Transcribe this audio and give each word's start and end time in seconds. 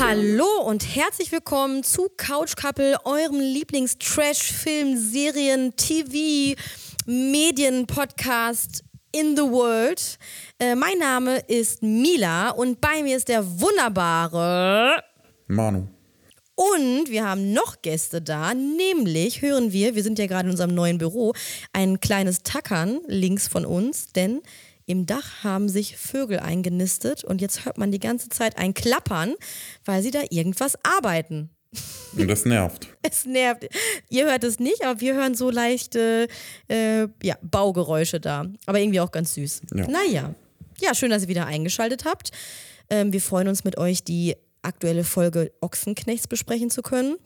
Hallo 0.00 0.44
und 0.66 0.94
herzlich 0.94 1.32
willkommen 1.32 1.82
zu 1.82 2.08
Couch 2.16 2.54
Couple, 2.54 2.96
eurem 3.04 3.40
Lieblings-Trash-Film, 3.40 4.96
Serien, 4.96 5.74
TV, 5.74 6.56
Medien-Podcast 7.06 8.84
in 9.12 9.36
the 9.36 9.42
world. 9.42 10.18
Äh, 10.58 10.74
mein 10.74 10.98
Name 10.98 11.38
ist 11.46 11.82
Mila 11.82 12.50
und 12.50 12.80
bei 12.80 13.02
mir 13.02 13.16
ist 13.16 13.28
der 13.28 13.60
wunderbare 13.60 15.02
Manu. 15.46 15.86
Und 16.54 17.08
wir 17.08 17.24
haben 17.24 17.52
noch 17.52 17.80
Gäste 17.82 18.20
da, 18.20 18.52
nämlich 18.54 19.40
hören 19.40 19.72
wir, 19.72 19.94
wir 19.94 20.02
sind 20.02 20.18
ja 20.18 20.26
gerade 20.26 20.44
in 20.44 20.50
unserem 20.50 20.74
neuen 20.74 20.98
Büro, 20.98 21.32
ein 21.72 22.00
kleines 22.00 22.42
Tackern 22.42 23.00
links 23.06 23.48
von 23.48 23.64
uns, 23.64 24.12
denn 24.12 24.42
im 24.84 25.06
Dach 25.06 25.44
haben 25.44 25.68
sich 25.68 25.96
Vögel 25.96 26.40
eingenistet 26.40 27.24
und 27.24 27.40
jetzt 27.40 27.64
hört 27.64 27.78
man 27.78 27.90
die 27.90 28.00
ganze 28.00 28.28
Zeit 28.28 28.58
ein 28.58 28.74
Klappern, 28.74 29.34
weil 29.84 30.02
sie 30.02 30.10
da 30.10 30.20
irgendwas 30.30 30.76
arbeiten. 30.84 31.50
Und 32.16 32.28
das 32.28 32.44
nervt. 32.44 32.88
Es 33.02 33.24
nervt. 33.26 33.66
Ihr 34.10 34.26
hört 34.26 34.44
es 34.44 34.58
nicht, 34.60 34.84
aber 34.84 35.00
wir 35.00 35.14
hören 35.14 35.34
so 35.34 35.50
leichte 35.50 36.28
äh, 36.68 37.08
ja, 37.22 37.36
Baugeräusche 37.42 38.20
da. 38.20 38.46
Aber 38.66 38.78
irgendwie 38.78 39.00
auch 39.00 39.10
ganz 39.10 39.34
süß. 39.34 39.62
Ja. 39.74 39.88
Naja. 39.88 40.34
Ja, 40.80 40.94
schön, 40.94 41.10
dass 41.10 41.22
ihr 41.22 41.28
wieder 41.28 41.46
eingeschaltet 41.46 42.04
habt. 42.04 42.30
Ähm, 42.90 43.12
wir 43.12 43.20
freuen 43.20 43.48
uns 43.48 43.64
mit 43.64 43.76
euch, 43.78 44.04
die 44.04 44.36
aktuelle 44.62 45.04
Folge 45.04 45.52
Ochsenknechts 45.60 46.28
besprechen 46.28 46.70
zu 46.70 46.82
können, 46.82 47.16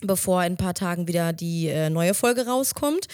bevor 0.00 0.42
in 0.44 0.54
ein 0.54 0.56
paar 0.56 0.74
Tagen 0.74 1.06
wieder 1.06 1.32
die 1.32 1.68
äh, 1.68 1.90
neue 1.90 2.14
Folge 2.14 2.46
rauskommt. 2.46 3.06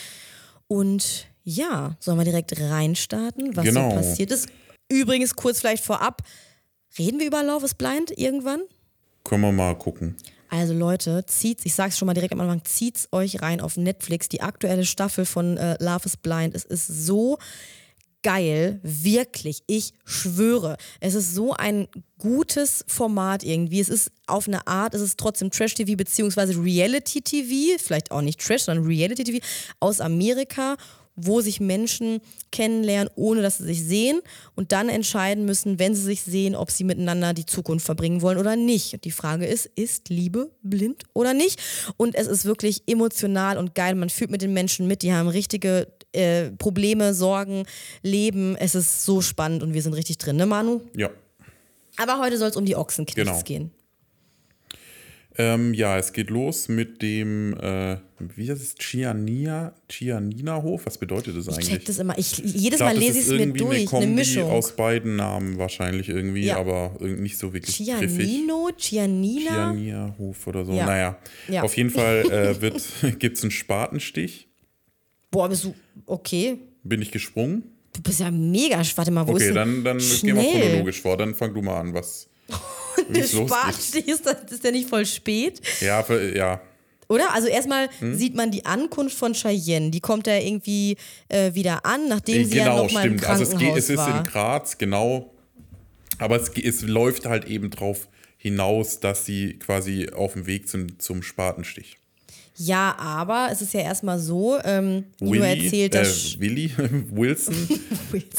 Und 0.69 1.27
ja, 1.45 1.97
sollen 2.01 2.19
wir 2.19 2.25
direkt 2.25 2.59
reinstarten, 2.59 3.57
was 3.57 3.65
Genau. 3.65 3.91
so 3.91 3.97
passiert 3.97 4.31
ist. 4.31 4.49
Übrigens, 4.89 5.35
kurz 5.37 5.61
vielleicht 5.61 5.85
vorab, 5.85 6.23
reden 6.99 7.19
wir 7.21 7.27
über 7.27 7.43
Love 7.43 7.65
is 7.67 7.75
Blind 7.75 8.17
irgendwann? 8.17 8.61
Können 9.25 9.43
wir 9.43 9.53
mal 9.53 9.77
gucken. 9.77 10.17
Also 10.49 10.75
Leute, 10.75 11.25
zieht's, 11.27 11.65
ich 11.65 11.75
sag's 11.75 11.99
schon 11.99 12.07
mal 12.07 12.15
direkt 12.15 12.33
am 12.33 12.41
Anfang, 12.41 12.65
zieht's 12.65 13.09
euch 13.13 13.43
rein 13.43 13.61
auf 13.61 13.77
Netflix. 13.77 14.29
Die 14.29 14.41
aktuelle 14.41 14.85
Staffel 14.85 15.25
von 15.25 15.57
äh, 15.57 15.77
Love 15.83 16.05
is 16.05 16.17
Blind. 16.17 16.55
Es 16.55 16.65
ist 16.65 16.87
so 16.87 17.39
geil, 18.27 18.81
wirklich. 18.83 19.63
Ich 19.69 19.93
schwöre, 20.05 20.77
es 20.99 21.15
ist 21.15 21.35
so 21.35 21.53
ein 21.53 21.87
gutes 22.19 22.85
Format 22.89 23.45
irgendwie. 23.45 23.81
Es 23.81 23.89
ist 23.89 24.11
auf 24.27 24.49
eine 24.49 24.67
Art, 24.67 24.95
es 24.95 25.01
ist 25.01 25.19
trotzdem 25.19 25.51
Trash-TV 25.51 25.97
beziehungsweise 25.97 26.61
Reality-TV, 26.61 27.81
vielleicht 27.81 28.11
auch 28.11 28.23
nicht 28.23 28.41
Trash, 28.41 28.63
sondern 28.63 28.85
Reality-TV 28.85 29.39
aus 29.79 30.01
Amerika, 30.01 30.77
wo 31.17 31.41
sich 31.41 31.61
Menschen 31.61 32.21
kennenlernen, 32.53 33.11
ohne 33.17 33.43
dass 33.43 33.59
sie 33.59 33.65
sich 33.65 33.83
sehen 33.85 34.21
und 34.55 34.73
dann 34.73 34.89
entscheiden 34.89 35.45
müssen, 35.47 35.79
wenn 35.79 35.95
sie 35.95 36.03
sich 36.03 36.23
sehen, 36.23 36.55
ob 36.55 36.71
sie 36.71 36.85
miteinander 36.85 37.33
die 37.35 37.47
Zukunft 37.47 37.85
verbringen 37.87 38.23
wollen 38.23 38.39
oder 38.39 38.55
nicht. 38.55 38.93
Und 38.95 39.05
die 39.05 39.11
Frage 39.11 39.47
ist, 39.47 39.67
ist 39.75 40.09
Liebe 40.11 40.51
blind 40.63 41.05
oder 41.15 41.35
nicht? 41.35 41.61
Und 41.97 42.15
es 42.15 42.27
ist 42.27 42.45
wirklich 42.45 42.83
emotional 42.87 43.57
und 43.59 43.75
geil. 43.75 43.95
Man 43.95 44.11
fühlt 44.11 44.31
mit 44.31 44.43
den 44.43 44.53
Menschen 44.53 44.87
mit, 44.87 45.03
die 45.03 45.13
haben 45.13 45.29
richtige 45.29 45.89
äh, 46.13 46.51
Probleme, 46.53 47.15
Sorgen, 47.15 47.65
Leben. 48.03 48.57
Es 48.57 48.75
ist 48.75 49.05
so 49.05 49.21
spannend 49.21 49.63
und 49.63 49.75
wir 49.75 49.83
sind 49.83 49.95
richtig 49.95 50.19
drin, 50.19 50.37
ne 50.37 50.47
Manu? 50.47 50.81
Ja. 50.95 51.11
Aber 51.97 52.19
heute 52.21 52.37
soll 52.37 52.51
es 52.51 52.57
um 52.57 52.67
die 52.67 52.77
Ochsenknechts 52.77 53.17
Genau. 53.31 53.41
gehen. 53.43 53.71
Ähm, 55.39 55.75
ja, 55.75 55.99
es 55.99 56.13
geht 56.15 56.31
los 56.31 56.69
mit 56.69 57.03
dem, 57.03 57.53
äh, 57.61 57.99
wie 58.35 58.51
heißt 58.51 58.63
es, 58.63 58.75
Chiania, 58.77 59.75
Chianina-Hof? 59.91 60.87
Was 60.87 60.97
bedeutet 60.97 61.37
das 61.37 61.47
Ich 61.47 61.53
eigentlich? 61.55 61.69
check 61.69 61.85
das 61.85 61.99
immer. 61.99 62.17
Ich, 62.19 62.39
jedes 62.39 62.55
Ich 62.55 62.71
glaub, 62.77 62.81
Mal 62.95 62.97
lese 62.99 63.19
ich 63.19 63.25
es 63.27 63.31
mir 63.31 63.39
irgendwie 63.41 63.59
durch. 63.59 63.77
Eine, 63.81 63.85
Kombi 63.87 64.07
Mischung. 64.07 64.51
aus 64.51 64.75
beiden 64.75 65.17
Namen 65.17 65.59
wahrscheinlich 65.59 66.09
irgendwie, 66.09 66.47
Ja. 66.47 66.57
aber 66.57 66.97
nicht 67.01 67.37
so 67.37 67.53
wirklich 67.53 67.77
griffig. 67.87 68.17
Cianino, 68.27 68.71
Cianina. 68.79 69.73
Chiania-Hof 69.75 70.47
oder 70.47 70.65
so. 70.65 70.73
Ja. 70.73 70.87
Naja, 70.87 71.19
Ja. 71.49 71.63
auf 71.63 71.77
jeden 71.77 71.91
Fall 71.91 72.25
äh, 72.31 72.61
wird, 72.63 72.81
gibt 73.19 73.37
es 73.37 73.43
einen 73.43 73.51
Spatenstich. 73.51 74.49
Boah, 75.31 75.49
bist 75.51 75.65
du. 75.65 75.75
Okay. 76.07 76.59
Bin 76.83 77.03
ich 77.03 77.11
gesprungen? 77.11 77.65
Du 77.93 78.01
bist 78.03 78.21
ja 78.21 78.31
mega. 78.31 78.81
Warte 78.97 79.11
mal, 79.11 79.27
wo 79.27 79.37
ist 79.37 79.43
Okay, 79.45 79.53
dann, 79.55 79.85
dann 79.85 79.99
gehen 79.99 80.37
wir 80.37 80.43
chronologisch 80.43 81.01
vor. 81.03 81.17
Dann 81.17 81.35
fang 81.35 81.53
du 81.53 81.63
mal 81.63 81.79
an, 81.81 81.93
was. 81.95 82.29
Der 83.09 83.25
ist, 83.25 83.35
das- 84.27 84.51
ist 84.53 84.65
der 84.65 84.73
nicht 84.73 84.89
voll 84.89 85.07
spät? 85.07 85.61
Ja, 85.81 86.03
für, 86.03 86.37
ja, 86.37 86.61
Oder? 87.09 87.33
Also 87.35 87.49
erstmal 87.49 87.89
Hm? 88.01 88.17
sieht 88.17 88.35
man 88.35 88.51
die 88.51 88.65
Ankunft 88.67 89.17
von 89.17 89.33
Cheyenne. 89.33 89.91
Die 89.91 90.01
kommt 90.01 90.27
da 90.27 90.37
irgendwie 90.37 90.97
äh, 91.29 91.55
wieder 91.55 91.87
an, 91.87 92.09
nachdem 92.09 92.45
sie 92.45 92.57
ja 92.57 92.65
genau, 92.65 92.83
noch 92.85 92.93
mal 92.93 93.07
im 93.07 93.19
stimmt. 93.19 93.27
Also 93.31 93.43
es, 93.45 93.51
Krankenhaus 93.51 93.75
geht, 93.75 93.83
es 93.85 93.91
ist 93.91 94.07
in 94.09 94.23
Graz, 94.25 94.79
genau. 94.79 95.31
Aber 96.19 96.37
es, 96.41 96.49
es 96.51 96.83
läuft 96.83 97.27
halt 97.27 97.45
eben 97.45 97.71
drauf 97.71 98.09
hinaus, 98.39 99.01
dass 99.01 99.25
sie 99.25 99.59
quasi 99.59 100.09
auf 100.11 100.33
dem 100.33 100.47
Weg 100.47 100.69
sind 100.69 101.01
zum 101.03 101.23
Spatenstich. 101.23 101.97
ja, 102.57 102.97
aber 102.99 103.49
es 103.53 103.61
ist 103.63 103.75
ja 103.75 103.81
erstmal 103.81 104.19
so, 104.19 104.57
ähm, 104.65 105.05
wie 105.21 105.39
du 105.39 105.45
erzählt 105.47 105.95
äh, 105.95 105.99
hast. 106.01 106.41
Willi, 106.41 106.71
Wilson, 107.11 107.55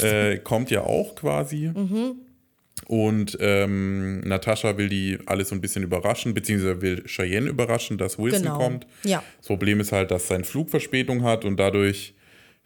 äh, 0.01 0.37
kommt 0.39 0.71
ja 0.71 0.81
auch 0.81 1.13
quasi. 1.15 1.71
Mhm. 1.73 2.15
Und 2.87 3.37
ähm, 3.41 4.21
Natascha 4.21 4.77
will 4.77 4.87
die 4.87 5.17
alles 5.25 5.49
so 5.49 5.55
ein 5.55 5.59
bisschen 5.61 5.83
überraschen, 5.83 6.33
beziehungsweise 6.33 6.81
will 6.81 7.03
Cheyenne 7.05 7.49
überraschen, 7.49 7.97
dass 7.97 8.17
Wilson 8.17 8.43
Genau. 8.43 8.57
kommt. 8.57 8.87
Ja. 9.03 9.21
Das 9.39 9.47
Problem 9.47 9.81
ist 9.81 9.91
halt, 9.91 10.09
dass 10.09 10.27
sein 10.29 10.45
Flug 10.45 10.69
Verspätung 10.69 11.23
hat 11.23 11.43
und 11.43 11.57
dadurch 11.59 12.13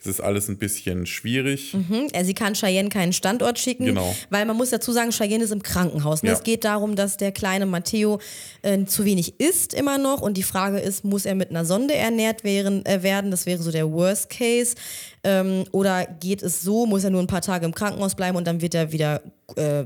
ist 0.03 0.07
es 0.07 0.19
alles 0.21 0.47
ein 0.47 0.57
bisschen 0.57 1.05
schwierig. 1.05 1.73
Hm, 1.73 2.07
äh, 2.11 2.23
Sie 2.23 2.33
kann 2.33 2.53
Cheyenne 2.55 2.89
keinen 2.89 3.13
Standort 3.13 3.59
schicken, 3.59 3.85
Genau. 3.85 4.15
weil 4.31 4.45
man 4.47 4.57
muss 4.57 4.71
dazu 4.71 4.91
sagen, 4.91 5.11
Cheyenne 5.11 5.43
ist 5.43 5.51
im 5.51 5.61
Krankenhaus. 5.61 6.23
Ne? 6.23 6.29
Ja. 6.29 6.35
Es 6.35 6.41
geht 6.43 6.63
darum, 6.63 6.95
dass 6.95 7.17
der 7.17 7.31
kleine 7.31 7.67
Matteo 7.67 8.19
äh, 8.63 8.83
zu 8.85 9.05
wenig 9.05 9.39
isst 9.39 9.75
immer 9.75 9.99
noch 9.99 10.21
und 10.21 10.37
die 10.37 10.43
Frage 10.43 10.79
ist, 10.79 11.03
muss 11.05 11.25
er 11.25 11.35
mit 11.35 11.51
einer 11.51 11.65
Sonde 11.65 11.93
ernährt 11.93 12.43
wären, 12.43 12.83
äh, 12.87 13.03
werden? 13.03 13.29
Das 13.29 13.45
wäre 13.45 13.61
so 13.61 13.71
der 13.71 13.91
Worst 13.91 14.29
Case. 14.31 14.75
Ähm, 15.23 15.65
oder 15.71 16.05
geht 16.07 16.41
es 16.41 16.61
so, 16.63 16.87
muss 16.87 17.03
er 17.03 17.11
nur 17.11 17.21
ein 17.21 17.27
paar 17.27 17.41
Tage 17.41 17.65
im 17.67 17.75
Krankenhaus 17.75 18.15
bleiben 18.15 18.35
und 18.37 18.47
dann 18.47 18.59
wird 18.61 18.73
er 18.73 18.91
wieder 18.91 19.21
äh, 19.55 19.83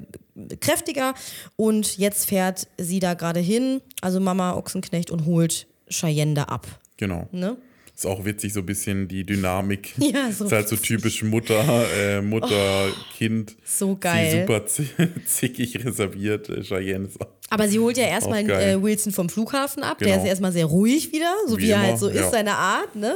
kräftiger 0.61 1.13
und 1.57 1.97
jetzt 1.97 2.25
fährt 2.29 2.67
sie 2.77 3.01
da 3.01 3.15
gerade 3.15 3.41
hin, 3.41 3.81
also 3.99 4.21
Mama 4.21 4.53
Ochsenknecht 4.55 5.11
und 5.11 5.25
holt 5.25 5.67
Cheyenne 5.89 6.35
da 6.35 6.43
ab. 6.43 6.67
Genau. 6.95 7.27
Ne? 7.33 7.57
Ist 7.95 8.05
auch 8.05 8.25
witzig, 8.25 8.51
so 8.51 8.59
ein 8.59 8.65
bisschen 8.65 9.07
die 9.07 9.25
Dynamik. 9.25 9.93
Ja, 9.99 10.29
so 10.31 10.45
ist 10.45 10.51
halt 10.51 10.67
so 10.67 10.75
typisch 10.75 11.23
Mutter, 11.23 11.63
äh, 11.97 12.21
Mutter, 12.21 12.87
Kind. 13.17 13.55
So 13.63 13.93
Sie 13.93 13.99
geil. 14.01 14.41
super 14.41 14.65
zi- 14.65 14.87
zickig 15.25 15.83
reserviert. 15.85 16.49
Äh, 16.49 16.61
Cheyenne 16.63 17.07
ist 17.07 17.21
auch. 17.21 17.27
Aber 17.49 17.67
sie 17.69 17.79
holt 17.79 17.95
ja 17.97 18.05
erstmal 18.05 18.49
äh, 18.49 18.81
Wilson 18.81 19.13
vom 19.13 19.29
Flughafen 19.29 19.83
ab. 19.83 19.99
Der 19.99 20.09
Genau. 20.09 20.21
ist 20.23 20.27
erstmal 20.27 20.51
sehr 20.51 20.65
ruhig 20.65 21.11
wieder, 21.13 21.33
so 21.47 21.57
wie, 21.57 21.63
Wie 21.63 21.69
er 21.69 21.79
halt 21.79 21.89
immer, 21.91 21.97
so 21.97 22.07
ist, 22.09 22.15
ja. 22.15 22.29
seine 22.31 22.55
Art, 22.55 22.95
ne? 22.95 23.15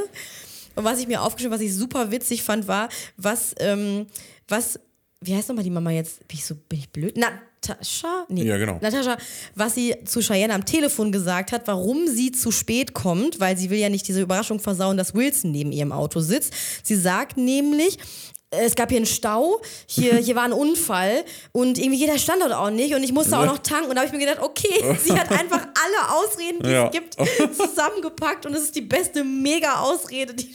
Und 0.76 0.84
was 0.84 0.98
ich 1.00 1.06
mir 1.08 1.20
aufgeschrieben, 1.20 1.52
was 1.54 1.60
ich 1.60 1.74
super 1.74 2.10
witzig 2.10 2.42
fand, 2.42 2.66
war, 2.68 2.88
was, 3.18 3.54
ähm, 3.58 4.06
was, 4.48 4.78
wie 5.20 5.34
heißt 5.34 5.48
nochmal 5.48 5.64
die 5.64 5.70
Mama 5.70 5.90
jetzt? 5.90 6.26
Bin 6.28 6.38
ich 6.38 6.44
so, 6.46 6.54
bin 6.54 6.78
ich 6.78 6.88
blöd? 6.90 7.16
Natascha? 7.68 8.24
Nee. 8.28 8.44
Ja, 8.44 8.56
genau. 8.56 8.78
Natascha, 8.80 9.16
was 9.54 9.74
sie 9.74 9.94
zu 10.04 10.20
Cheyenne 10.20 10.54
am 10.54 10.64
Telefon 10.64 11.12
gesagt 11.12 11.52
hat, 11.52 11.66
warum 11.66 12.08
sie 12.08 12.32
zu 12.32 12.50
spät 12.50 12.94
kommt, 12.94 13.38
weil 13.40 13.56
sie 13.56 13.70
will 13.70 13.78
ja 13.78 13.88
nicht 13.88 14.08
diese 14.08 14.22
Überraschung 14.22 14.60
versauen, 14.60 14.96
dass 14.96 15.14
Wilson 15.14 15.50
neben 15.50 15.72
ihrem 15.72 15.92
Auto 15.92 16.20
sitzt. 16.20 16.52
Sie 16.82 16.96
sagt 16.96 17.36
nämlich, 17.36 17.98
es 18.52 18.74
gab 18.74 18.88
hier 18.88 18.96
einen 18.96 19.06
Stau, 19.06 19.60
hier, 19.86 20.16
hier 20.24 20.34
war 20.36 20.44
ein 20.44 20.52
Unfall 20.52 21.24
und 21.52 21.78
irgendwie 21.78 21.98
geht 22.00 22.08
der 22.08 22.18
Standort 22.18 22.52
auch 22.52 22.70
nicht 22.70 22.94
und 22.94 23.02
ich 23.02 23.12
musste 23.12 23.38
auch 23.38 23.44
noch 23.46 23.58
tanken 23.58 23.90
und 23.90 23.94
da 23.96 24.02
habe 24.02 24.06
ich 24.06 24.12
mir 24.18 24.26
gedacht, 24.26 24.42
okay, 24.42 24.96
sie 25.04 25.12
hat 25.12 25.30
einfach 25.30 25.60
alle 25.60 26.14
Ausreden, 26.18 26.62
die 26.64 26.70
Ja. 26.70 26.86
es 26.86 26.92
gibt, 26.92 27.14
zusammengepackt 27.56 28.46
und 28.46 28.54
es 28.54 28.62
ist 28.64 28.74
die 28.74 28.80
beste 28.80 29.22
Mega-Ausrede, 29.22 30.34
die, 30.34 30.50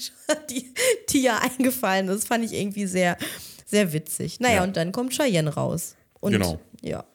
die, 0.49 0.73
die 1.09 1.19
ihr 1.23 1.39
eingefallen 1.39 2.09
ist. 2.09 2.27
Fand 2.27 2.43
ich 2.43 2.53
irgendwie 2.53 2.87
sehr, 2.87 3.17
sehr 3.65 3.93
witzig. 3.93 4.39
Naja, 4.39 4.55
Ja. 4.55 4.63
und 4.63 4.75
dann 4.75 4.91
kommt 4.91 5.13
Cheyenne 5.13 5.53
raus. 5.53 5.95
Und, 6.19 6.31
Genau. 6.31 6.59
Ja. 6.81 7.05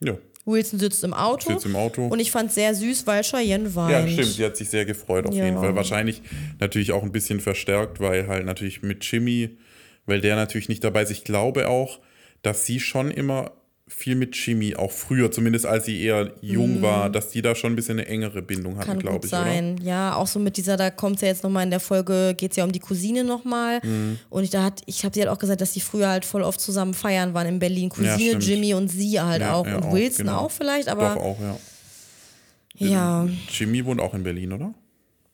Ja. 0.00 0.16
Wilson 0.46 0.78
sitzt 0.78 1.02
im 1.04 1.14
Auto. 1.14 1.48
Sitzt 1.52 1.64
im 1.64 1.74
Auto. 1.76 2.06
Und 2.06 2.18
ich 2.20 2.30
fand 2.30 2.50
es 2.50 2.54
sehr 2.54 2.74
süß, 2.74 3.06
weil 3.06 3.22
Cheyenne 3.22 3.74
weint. 3.74 3.92
Ja, 3.92 4.06
stimmt. 4.06 4.28
Sie 4.36 4.44
hat 4.44 4.56
sich 4.56 4.68
sehr 4.68 4.84
gefreut 4.84 5.26
auf 5.26 5.34
Ja. 5.34 5.46
jeden 5.46 5.56
Fall. 5.58 5.74
Wahrscheinlich 5.74 6.20
natürlich 6.60 6.92
auch 6.92 7.02
ein 7.02 7.12
bisschen 7.12 7.40
verstärkt, 7.40 7.98
weil 8.00 8.26
halt 8.28 8.44
natürlich 8.44 8.82
mit 8.82 9.02
Jimmy, 9.10 9.56
weil 10.04 10.20
der 10.20 10.36
natürlich 10.36 10.68
nicht 10.68 10.84
dabei 10.84 11.02
ist. 11.02 11.10
Ich 11.10 11.24
glaube 11.24 11.68
auch, 11.68 11.98
dass 12.42 12.66
sie 12.66 12.78
schon 12.78 13.10
immer 13.10 13.52
viel 13.86 14.14
mit 14.14 14.34
Jimmy, 14.34 14.74
auch 14.74 14.90
früher, 14.90 15.30
zumindest 15.30 15.66
als 15.66 15.84
sie 15.84 16.00
eher 16.02 16.32
jung 16.40 16.80
war, 16.80 17.10
dass 17.10 17.28
die 17.30 17.42
da 17.42 17.54
schon 17.54 17.74
ein 17.74 17.76
bisschen 17.76 17.98
eine 17.98 18.08
engere 18.08 18.40
Bindung 18.40 18.78
hatten, 18.78 18.98
glaube 18.98 19.26
ich, 19.26 19.30
sein. 19.30 19.78
Ja, 19.82 20.14
auch 20.16 20.26
so 20.26 20.38
mit 20.38 20.56
dieser, 20.56 20.78
da 20.78 20.90
kommt 20.90 21.16
es 21.16 21.22
ja 21.22 21.28
jetzt 21.28 21.42
nochmal 21.44 21.64
in 21.64 21.70
der 21.70 21.80
Folge, 21.80 22.34
geht 22.36 22.52
es 22.52 22.56
ja 22.56 22.64
um 22.64 22.72
die 22.72 22.78
Cousine 22.78 23.24
nochmal. 23.24 23.80
Mhm. 23.84 24.18
Und 24.30 24.42
ich, 24.44 24.50
da 24.50 24.62
hat, 24.64 24.80
ich 24.86 25.04
habe 25.04 25.14
sie 25.14 25.20
halt 25.20 25.28
auch 25.30 25.38
gesagt, 25.38 25.60
dass 25.60 25.72
die 25.72 25.80
früher 25.80 26.08
halt 26.08 26.24
voll 26.24 26.42
oft 26.42 26.60
zusammen 26.60 26.94
feiern 26.94 27.34
waren 27.34 27.46
in 27.46 27.58
Berlin. 27.58 27.90
Cousine, 27.90 28.16
stimmt. 28.40 28.46
Jimmy 28.46 28.72
und 28.72 28.88
sie 28.88 29.20
halt 29.20 29.42
Ja, 29.42 29.52
auch. 29.52 29.66
ja, 29.66 29.76
und 29.76 29.84
auch, 29.84 29.92
Wilson 29.92 30.26
genau. 30.26 30.38
auch 30.38 30.50
vielleicht, 30.50 30.88
oder? 30.90 30.92
aber 30.96 31.14
Doch 31.16 31.22
auch, 31.22 31.38
ja. 31.40 32.88
ja. 32.88 33.28
Jimmy 33.50 33.84
wohnt 33.84 34.00
auch 34.00 34.14
in 34.14 34.22
Berlin, 34.22 34.52
oder? 34.54 34.72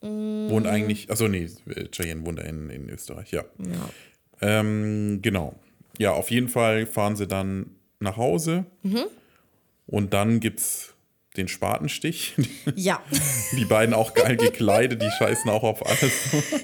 Wohnt 0.02 0.64
Mm. 0.64 0.69
eigentlich, 0.69 1.08
also 1.11 1.29
nee, 1.29 1.47
Cheyenne 1.93 2.25
wohnt 2.25 2.41
in, 2.41 2.69
in 2.70 2.88
Österreich, 2.88 3.31
ja. 3.32 3.44
ja. 3.58 3.88
Ähm, 4.41 5.20
genau. 5.23 5.55
Ja, 5.99 6.12
auf 6.12 6.31
jeden 6.31 6.49
Fall 6.49 6.87
fahren 6.87 7.17
sie 7.17 7.26
dann 7.26 7.67
nach 8.00 8.17
Hause 8.17 8.64
Mhm. 8.82 9.05
und 9.87 10.12
dann 10.12 10.41
gibt's 10.41 10.94
den 11.37 11.47
Spatenstich. 11.49 12.35
Ja. 12.76 13.00
Die 13.56 13.64
beiden 13.64 13.94
auch 13.94 14.14
geil 14.14 14.37
gekleidet, 14.37 15.00
die 15.02 15.11
scheißen 15.19 15.49
auch 15.50 15.62
auf 15.62 15.87
alles. 15.87 16.12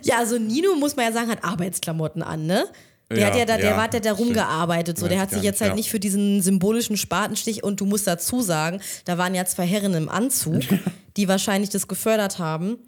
ja, 0.03 0.19
also 0.19 0.39
Nino, 0.39 0.75
muss 0.75 0.97
man 0.97 1.05
ja 1.07 1.13
sagen, 1.13 1.31
hat 1.31 1.45
Arbeitsklamotten 1.45 2.23
an, 2.23 2.47
ne? 2.47 2.65
Der 3.11 3.19
Ja, 3.21 3.27
hat 3.29 3.37
ja 3.37 3.45
da, 3.45 3.57
der 3.57 3.71
ja, 3.71 3.77
hat 3.81 3.95
ja 3.95 4.01
da 4.01 4.13
rumgearbeitet. 4.13 4.99
So. 4.99 5.07
Der 5.07 5.21
hat 5.21 5.31
sich 5.31 5.43
jetzt 5.43 5.57
nicht, 5.57 5.61
halt 5.61 5.73
ja. 5.73 5.77
nicht 5.77 5.91
für 5.91 6.01
diesen 6.01 6.43
symbolischen 6.43 6.97
Spatenstich 6.97 7.63
und 7.63 7.81
du 7.81 7.87
musst 7.87 8.07
dazu 8.09 8.41
sagen, 8.43 8.81
da 9.05 9.17
waren 9.17 9.33
ja 9.37 9.45
zwei 9.45 9.65
Herren 9.65 9.95
im 9.95 10.09
Anzug, 10.09 10.63
die 11.17 11.29
wahrscheinlich 11.29 11.71
das 11.71 11.87
gefördert 11.87 12.41
haben. 12.41 12.79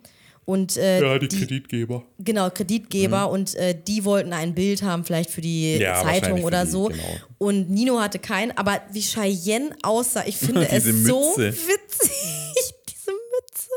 Und 0.49 0.79
äh, 0.79 1.03
Ja, 1.03 1.19
die 1.19 1.29
Kreditgeber. 1.29 2.05
Genau, 2.21 2.49
Kreditgeber 2.49 3.29
und 3.31 3.55
äh, 3.57 3.75
die 3.87 4.03
wollten 4.07 4.33
ein 4.33 4.55
Bild 4.55 4.83
haben, 4.83 5.05
vielleicht 5.05 5.29
für 5.29 5.43
die 5.43 5.75
Mhm. 5.75 5.81
Ja, 5.83 6.03
Zeitung 6.03 6.43
oder 6.43 6.65
die, 6.65 6.71
so. 6.71 6.87
genau. 6.87 7.03
Und 7.37 7.69
Nino 7.69 8.01
hatte 8.01 8.19
keinen, 8.19 8.57
aber 8.57 8.81
wie 8.93 9.03
Cheyenne 9.03 9.77
aussah, 9.83 10.25
ich 10.27 10.39
finde 10.39 10.67
es 10.71 10.85
Diese 10.85 11.05
so 11.05 11.35
Mütze. 11.37 11.53
witzig. 11.53 12.11
Diese 12.89 13.11
Mütze. 13.11 13.69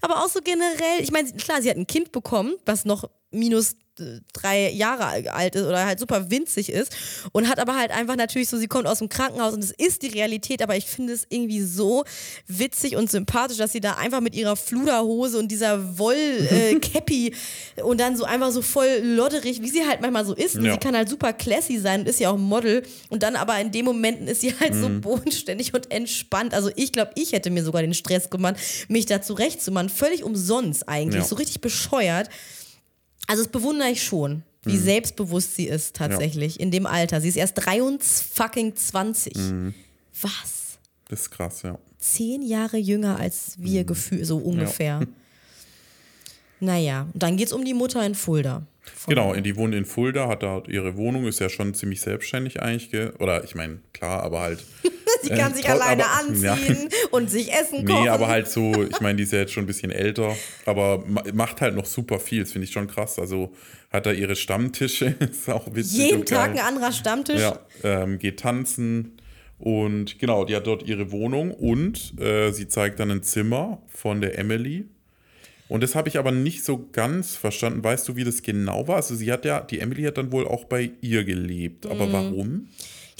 Aber 0.00 0.22
auch 0.24 0.28
so 0.28 0.38
generell, 0.44 1.00
ich 1.00 1.10
meine, 1.10 1.28
klar, 1.32 1.60
sie 1.60 1.68
hat 1.70 1.76
ein 1.76 1.88
Kind 1.88 2.12
bekommen, 2.12 2.54
was 2.66 2.84
noch 2.84 3.10
minus 3.32 3.72
äh, 3.98 4.20
drei 4.32 4.70
Jahre 4.70 5.32
alt 5.32 5.54
ist 5.54 5.64
oder 5.66 5.84
halt 5.84 5.98
super 5.98 6.30
winzig 6.30 6.70
ist 6.70 6.92
und 7.32 7.48
hat 7.48 7.58
aber 7.58 7.76
halt 7.76 7.90
einfach 7.90 8.16
natürlich 8.16 8.48
so, 8.48 8.56
sie 8.56 8.66
kommt 8.68 8.86
aus 8.86 9.00
dem 9.00 9.08
Krankenhaus 9.10 9.52
und 9.52 9.62
es 9.62 9.70
ist 9.70 10.00
die 10.02 10.06
Realität, 10.08 10.62
aber 10.62 10.76
ich 10.76 10.86
finde 10.86 11.12
es 11.12 11.26
irgendwie 11.28 11.60
so 11.62 12.04
witzig 12.46 12.96
und 12.96 13.10
sympathisch, 13.10 13.58
dass 13.58 13.72
sie 13.72 13.80
da 13.80 13.94
einfach 13.94 14.20
mit 14.22 14.34
ihrer 14.34 14.56
Fluderhose 14.56 15.38
und 15.38 15.48
dieser 15.48 15.98
Woll-Cappy 15.98 17.34
und 17.84 18.00
dann 18.00 18.16
so 18.16 18.24
einfach 18.24 18.50
so 18.50 18.62
voll 18.62 18.88
lodderig, 19.02 19.62
wie 19.62 19.68
sie 19.68 19.86
halt 19.86 20.00
manchmal 20.00 20.24
so 20.24 20.34
ist. 20.34 20.54
Ja. 20.56 20.72
Sie 20.72 20.78
kann 20.78 20.96
halt 20.96 21.08
super 21.08 21.32
classy 21.32 21.78
sein 21.78 22.00
und 22.00 22.08
ist 22.08 22.20
ja 22.20 22.30
auch 22.30 22.38
Model 22.38 22.82
und 23.10 23.22
dann 23.22 23.36
aber 23.36 23.58
in 23.60 23.70
den 23.72 23.84
Momenten 23.84 24.26
ist 24.26 24.40
sie 24.40 24.54
halt 24.58 24.74
so 24.74 24.88
Mhm. 24.88 25.00
bodenständig 25.02 25.72
und 25.74 25.90
entspannt. 25.90 26.54
Also 26.54 26.70
ich 26.76 26.92
glaube, 26.92 27.12
ich 27.14 27.32
hätte 27.32 27.50
mir 27.50 27.62
sogar 27.64 27.82
den 27.82 27.94
Stress 27.94 28.30
gemacht, 28.30 28.56
mich 28.88 29.06
da 29.06 29.22
zurechtzumachen. 29.22 29.88
Völlig 29.90 30.24
umsonst 30.24 30.88
eigentlich, 30.88 31.22
Ja. 31.22 31.28
so 31.28 31.36
richtig 31.36 31.60
bescheuert. 31.60 32.28
Also 33.26 33.42
das 33.42 33.52
bewundere 33.52 33.88
ich 33.90 34.02
schon, 34.02 34.42
wie 34.64 34.76
Mhm. 34.76 34.82
selbstbewusst 34.82 35.54
sie 35.56 35.66
ist 35.68 35.96
tatsächlich 35.96 36.60
in 36.60 36.70
dem 36.70 36.86
Alter. 36.86 37.20
Sie 37.20 37.28
ist 37.28 37.36
erst 37.36 37.54
23. 37.64 39.34
Mhm. 39.36 39.74
Was? 40.20 40.78
Das 41.08 41.20
ist 41.22 41.30
krass, 41.30 41.62
ja. 41.62 41.78
Zehn 41.98 42.42
Jahre 42.42 42.76
jünger 42.78 43.18
als 43.18 43.56
Mhm. 43.58 43.64
wir 43.64 43.84
gefühlt, 43.84 44.26
so 44.26 44.38
ungefähr. 44.38 45.00
Naja, 46.60 47.08
und 47.12 47.20
dann 47.20 47.36
geht 47.36 47.48
es 47.48 47.52
um 47.52 47.64
die 47.64 47.74
Mutter 47.74 48.06
in 48.06 48.14
Fulda. 48.14 48.64
Genau, 49.08 49.34
die 49.34 49.56
wohnt 49.56 49.74
in 49.74 49.84
Fulda, 49.84 50.28
hat 50.28 50.44
da 50.44 50.62
ihre 50.68 50.96
Wohnung, 50.96 51.26
ist 51.26 51.40
ja 51.40 51.48
schon 51.48 51.74
ziemlich 51.74 52.00
selbstständig 52.00 52.62
eigentlich. 52.62 52.92
Oder 53.20 53.42
ich 53.42 53.56
meine, 53.56 53.80
klar, 53.92 54.22
aber 54.22 54.40
halt. 54.40 54.64
Sie 55.22 55.28
kann 55.30 55.52
Äh, 55.52 55.54
sich 55.56 55.64
trotz- 55.64 55.80
alleine 55.80 56.04
aber- 56.06 56.28
anziehen 56.56 56.88
und 57.10 57.30
sich 57.30 57.52
Essen 57.52 57.84
kochen. 57.86 58.02
Nee, 58.02 58.08
aber 58.08 58.28
halt 58.28 58.48
so, 58.48 58.72
ich 58.84 59.00
meine, 59.00 59.16
die 59.16 59.22
ist 59.22 59.32
ja 59.32 59.40
jetzt 59.40 59.52
schon 59.52 59.64
ein 59.64 59.66
bisschen 59.66 59.90
älter, 59.90 60.34
aber 60.66 61.04
ma- 61.06 61.22
macht 61.32 61.60
halt 61.60 61.74
noch 61.74 61.86
super 61.86 62.18
viel, 62.20 62.42
das 62.42 62.52
finde 62.52 62.66
ich 62.66 62.72
schon 62.72 62.86
krass. 62.88 63.18
Also 63.18 63.52
hat 63.90 64.06
da 64.06 64.12
ihre 64.12 64.36
Stammtische, 64.36 65.06
ist 65.20 65.48
auch 65.50 65.66
witzig. 65.74 65.98
Jeden 66.10 66.24
Tag 66.24 66.54
geil. 66.54 66.60
ein 66.62 66.66
anderer 66.74 66.92
Stammtisch. 66.92 67.40
Ja, 67.40 67.58
ähm, 67.84 68.18
geht 68.18 68.40
tanzen 68.40 69.12
und 69.58 70.18
genau, 70.18 70.44
die 70.44 70.56
hat 70.56 70.66
dort 70.66 70.82
ihre 70.82 71.12
Wohnung 71.12 71.52
und 71.52 72.18
äh, 72.20 72.50
sie 72.52 72.66
zeigt 72.68 72.98
dann 73.00 73.10
ein 73.10 73.22
Zimmer 73.22 73.80
von 73.88 74.20
der 74.20 74.38
Emily. 74.38 74.86
Und 75.68 75.82
das 75.82 75.94
habe 75.94 76.06
ich 76.10 76.18
aber 76.18 76.32
nicht 76.32 76.64
so 76.64 76.86
ganz 76.92 77.34
verstanden. 77.34 77.82
Weißt 77.82 78.06
du, 78.06 78.14
wie 78.16 78.24
das 78.24 78.42
genau 78.42 78.88
war? 78.88 78.96
Also 78.96 79.14
sie 79.14 79.32
hat 79.32 79.46
ja, 79.46 79.60
die 79.60 79.78
Emily 79.78 80.02
hat 80.02 80.18
dann 80.18 80.30
wohl 80.30 80.46
auch 80.46 80.64
bei 80.64 80.90
ihr 81.00 81.24
gelebt. 81.24 81.86
Aber 81.86 82.06
Mhm. 82.08 82.12
warum? 82.12 82.68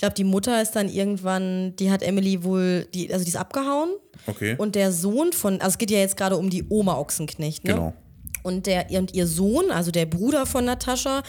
Ich 0.03 0.05
glaube, 0.05 0.15
die 0.15 0.25
Mutter 0.25 0.61
ist 0.61 0.73
dann 0.73 0.89
irgendwann, 0.89 1.77
die 1.77 1.93
hat 1.93 2.03
Emily 2.03 2.43
wohl, 2.43 2.89
die, 2.93 3.13
also 3.13 3.25
die 3.25 3.29
ist 3.29 3.37
abgehauen. 3.37 3.91
Okay. 4.27 4.57
Und 4.59 4.75
der 4.75 4.91
Sohn 4.91 5.33
von, 5.33 5.61
also 5.61 5.75
es 5.75 5.79
geht 5.79 5.93
ja 5.93 5.99
jetzt 5.99 6.17
gerade 6.17 6.37
um 6.37 6.51
die 6.51 6.65
Oma 6.69 6.97
Ochsenknecht, 6.97 7.63
ne? 7.63 7.75
Genau. 7.75 7.95
Und, 8.43 8.67
der, 8.67 8.87
und 8.91 9.15
ihr 9.15 9.27
Sohn, 9.27 9.71
also 9.71 9.91
der 9.91 10.07
Bruder 10.07 10.47
von 10.47 10.65
Natascha, 10.65 11.23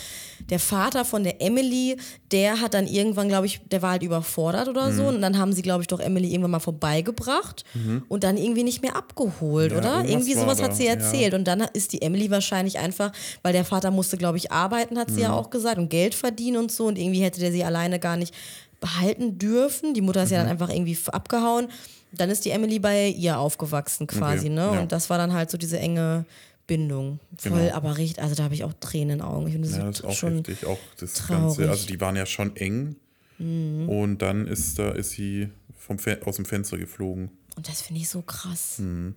der 0.49 0.59
Vater 0.59 1.05
von 1.05 1.23
der 1.23 1.41
Emily, 1.41 1.95
der 2.31 2.59
hat 2.59 2.73
dann 2.73 2.87
irgendwann, 2.87 3.27
glaube 3.27 3.45
ich, 3.45 3.61
der 3.71 3.81
war 3.81 3.91
halt 3.91 4.03
überfordert 4.03 4.67
oder 4.67 4.89
Mhm. 4.89 4.95
so. 4.97 5.03
Und 5.05 5.21
dann 5.21 5.37
haben 5.37 5.53
sie, 5.53 5.61
glaube 5.61 5.81
ich, 5.83 5.87
doch 5.87 5.99
Emily 5.99 6.29
irgendwann 6.31 6.51
mal 6.51 6.59
vorbeigebracht 6.59 7.63
und 8.09 8.23
dann 8.23 8.37
irgendwie 8.37 8.63
nicht 8.63 8.81
mehr 8.81 8.95
abgeholt, 8.95 9.71
Ja, 9.71 9.77
oder? 9.77 10.05
Irgendwie 10.05 10.33
sowas 10.33 10.57
da, 10.57 10.63
hat 10.65 10.75
sie 10.75 10.85
ja. 10.85 10.91
erzählt. 10.93 11.33
Und 11.33 11.45
dann 11.45 11.61
ist 11.73 11.93
die 11.93 12.01
Emily 12.01 12.29
wahrscheinlich 12.31 12.79
einfach, 12.79 13.11
weil 13.43 13.53
der 13.53 13.65
Vater 13.65 13.91
musste, 13.91 14.17
glaube 14.17 14.37
ich, 14.37 14.51
arbeiten, 14.51 14.97
hat 14.97 15.09
sie 15.09 15.15
Mhm. 15.17 15.21
ja 15.21 15.33
auch 15.33 15.49
gesagt, 15.49 15.77
und 15.77 15.89
Geld 15.89 16.15
verdienen 16.15 16.57
und 16.57 16.71
so. 16.71 16.85
Und 16.87 16.97
irgendwie 16.97 17.21
hätte 17.21 17.39
der 17.39 17.51
sie 17.51 17.63
alleine 17.63 17.99
gar 17.99 18.17
nicht 18.17 18.33
behalten 18.81 19.37
dürfen. 19.37 19.93
Die 19.93 20.01
Mutter 20.01 20.23
ist 20.23 20.31
ja 20.31 20.37
dann 20.39 20.47
Mhm. 20.47 20.51
einfach 20.53 20.69
irgendwie 20.69 20.97
abgehauen. 21.11 21.67
Dann 22.11 22.29
ist 22.29 22.45
die 22.45 22.51
Emily 22.51 22.77
bei 22.79 23.07
ihr 23.07 23.39
aufgewachsen 23.39 24.05
quasi, 24.07 24.47
Okay, 24.47 24.49
ne? 24.55 24.69
ja. 24.73 24.79
Und 24.81 24.91
das 24.91 25.09
war 25.09 25.17
dann 25.17 25.33
halt 25.33 25.49
so 25.49 25.57
diese 25.57 25.79
enge 25.79 26.25
Bindung. 26.67 27.19
Voll, 27.37 27.51
Genau. 27.51 27.73
aber 27.73 27.97
richtig, 27.97 28.21
also 28.23 28.35
da 28.35 28.43
habe 28.43 28.53
ich 28.53 28.63
auch 28.63 28.73
Tränen 28.79 29.11
in 29.11 29.17
den 29.19 29.21
Augen. 29.21 29.47
Ich 29.47 29.53
finde 29.53 29.67
das, 29.67 29.77
Ja, 29.77 29.85
das 29.85 29.99
ist 29.99 30.05
auch 30.05 30.13
schon 30.13 30.35
heftig. 30.37 30.65
Auch 30.65 30.79
das 30.97 31.13
traurig. 31.13 31.57
Ganze, 31.57 31.69
also 31.69 31.87
die 31.87 31.99
waren 32.01 32.15
ja 32.15 32.25
schon 32.25 32.55
eng. 32.55 32.95
Mhm. 33.37 33.89
Und 33.89 34.17
dann 34.19 34.47
ist 34.47 34.79
da 34.79 34.91
ist 34.91 35.11
sie 35.11 35.49
vom 35.77 35.99
Fe 35.99 36.21
aus 36.25 36.37
dem 36.37 36.45
Fenster 36.45 36.77
geflogen. 36.77 37.31
Und 37.55 37.67
das 37.67 37.81
finde 37.81 38.01
ich 38.01 38.09
so 38.09 38.21
krass. 38.21 38.79
Mhm. 38.79 39.15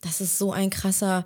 Das 0.00 0.20
ist 0.20 0.38
so 0.38 0.52
ein 0.52 0.70
krasser. 0.70 1.24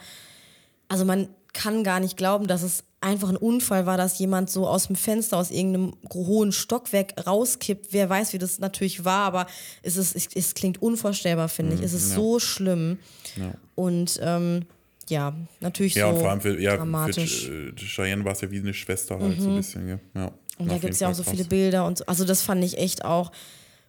Also 0.89 1.05
man 1.05 1.29
kann 1.53 1.85
gar 1.85 2.01
nicht 2.01 2.17
glauben, 2.17 2.47
dass 2.47 2.63
es 2.63 2.85
einfach 3.01 3.29
ein 3.29 3.37
Unfall 3.37 3.87
war, 3.87 3.97
dass 3.97 4.19
jemand 4.19 4.51
so 4.51 4.69
aus 4.69 4.89
dem 4.89 4.97
Fenster, 4.97 5.37
aus 5.39 5.51
irgendeinem 5.51 5.95
hohen 6.13 6.53
Stockwerk 6.53 7.27
rauskippt. 7.27 7.89
Wer 7.93 8.11
weiß, 8.11 8.33
wie 8.33 8.39
das 8.39 8.59
natürlich 8.59 9.05
war, 9.05 9.25
aber 9.25 9.47
es, 9.83 9.97
ist, 9.97 10.15
es, 10.15 10.29
es 10.35 10.55
klingt 10.55 10.83
unvorstellbar, 10.83 11.49
finde 11.49 11.75
ich. 11.77 11.83
Es 11.83 11.93
ist 11.93 12.11
ja. 12.11 12.17
so 12.17 12.39
schlimm. 12.39 12.99
Ja. 13.37 13.55
Und 13.75 14.19
ähm, 14.23 14.67
ja, 15.11 15.35
natürlich 15.61 15.95
Ja, 15.95 16.07
so 16.09 16.15
und 16.15 16.21
vor 16.21 16.31
allem 16.31 16.41
für, 16.41 16.59
ja, 16.61 16.73
für 16.73 16.77
dramatisch. 16.79 17.49
Mhm. 17.49 17.69
äh, 17.69 17.75
Cheyenne 17.77 18.25
war 18.25 18.33
es 18.33 18.41
ja 18.41 18.51
wie 18.51 18.59
eine 18.61 18.73
Schwester 18.73 19.19
halt 19.21 19.41
so 19.41 19.51
ein 19.51 19.57
bisschen. 19.57 19.87
Gell? 19.87 20.01
Ja, 20.15 20.31
Und 20.59 20.71
da 20.71 20.79
gibt 20.79 20.95
es 20.95 21.01
ja 21.01 21.11
auch 21.11 21.15
so 21.15 21.23
viele 21.23 21.39
krass. 21.39 21.49
Bilder 21.49 21.87
und 21.87 21.99
so. 21.99 22.07
Also 22.07 22.25
das 22.25 22.43
fand 22.43 22.65
ich 22.65 22.79
echt 22.79 23.05
auch 23.05 23.31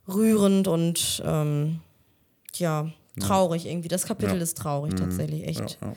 rührend 0.07 0.67
und 0.67 1.21
ähm, 1.25 1.79
ja, 2.55 2.91
traurig 3.19 3.65
irgendwie. 3.65 3.87
Das 3.87 4.05
Kapitel 4.05 4.31
Ja. 4.31 4.35
Mhm. 4.35 4.41
ist 4.41 4.57
traurig 4.57 4.95
tatsächlich, 4.95 5.47
echt. 5.47 5.77
Ja, 5.81 5.87
ja. 5.87 5.93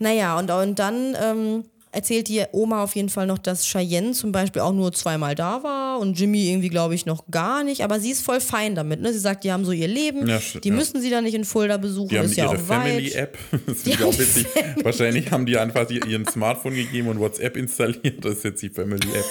Naja, 0.00 0.38
und, 0.38 0.50
und 0.50 0.78
dann 0.78 1.16
ähm, 1.20 1.64
erzählt 1.94 2.28
die 2.28 2.42
Oma 2.52 2.82
auf 2.82 2.94
jeden 2.96 3.08
Fall 3.08 3.26
noch, 3.26 3.38
dass 3.38 3.64
Cheyenne 3.64 4.12
zum 4.12 4.32
Beispiel 4.32 4.62
auch 4.62 4.72
nur 4.72 4.92
zweimal 4.92 5.34
da 5.34 5.62
war 5.62 5.98
und 6.00 6.18
Jimmy 6.18 6.48
irgendwie, 6.50 6.68
glaube 6.68 6.94
ich, 6.94 7.06
noch 7.06 7.26
gar 7.30 7.64
nicht. 7.64 7.82
Aber 7.82 8.00
sie 8.00 8.10
ist 8.10 8.22
voll 8.22 8.40
fein 8.40 8.74
damit. 8.74 9.00
Ne? 9.00 9.12
Sie 9.12 9.18
sagt, 9.18 9.44
die 9.44 9.52
haben 9.52 9.64
so 9.64 9.72
ihr 9.72 9.88
Leben, 9.88 10.28
Ja, 10.28 10.40
die 10.62 10.68
ja. 10.68 10.74
müssen 10.74 11.00
sie 11.00 11.10
dann 11.10 11.24
nicht 11.24 11.34
in 11.34 11.44
Fulda 11.44 11.76
besuchen, 11.76 12.08
Die 12.08 12.18
haben 12.18 12.26
ist 12.26 12.36
ja 12.36 12.44
ihre 12.52 12.56
auch 12.62 12.68
weit. 12.68 12.82
Family-App. 12.88 13.38
Das 13.66 13.82
finde 13.82 13.90
ich 13.90 13.98
haben 14.00 14.08
auch 14.08 14.18
witzig. 14.18 14.46
Wahrscheinlich 14.82 15.30
haben 15.30 15.46
die 15.46 15.56
einfach 15.58 15.88
ihr- 15.90 16.04
ihren 16.06 16.26
Smartphone 16.26 16.74
gegeben 16.74 17.08
und 17.08 17.18
WhatsApp 17.20 17.56
installiert. 17.56 18.24
Das 18.24 18.34
ist 18.38 18.44
jetzt 18.44 18.62
die 18.62 18.68
Family-App. 18.70 19.24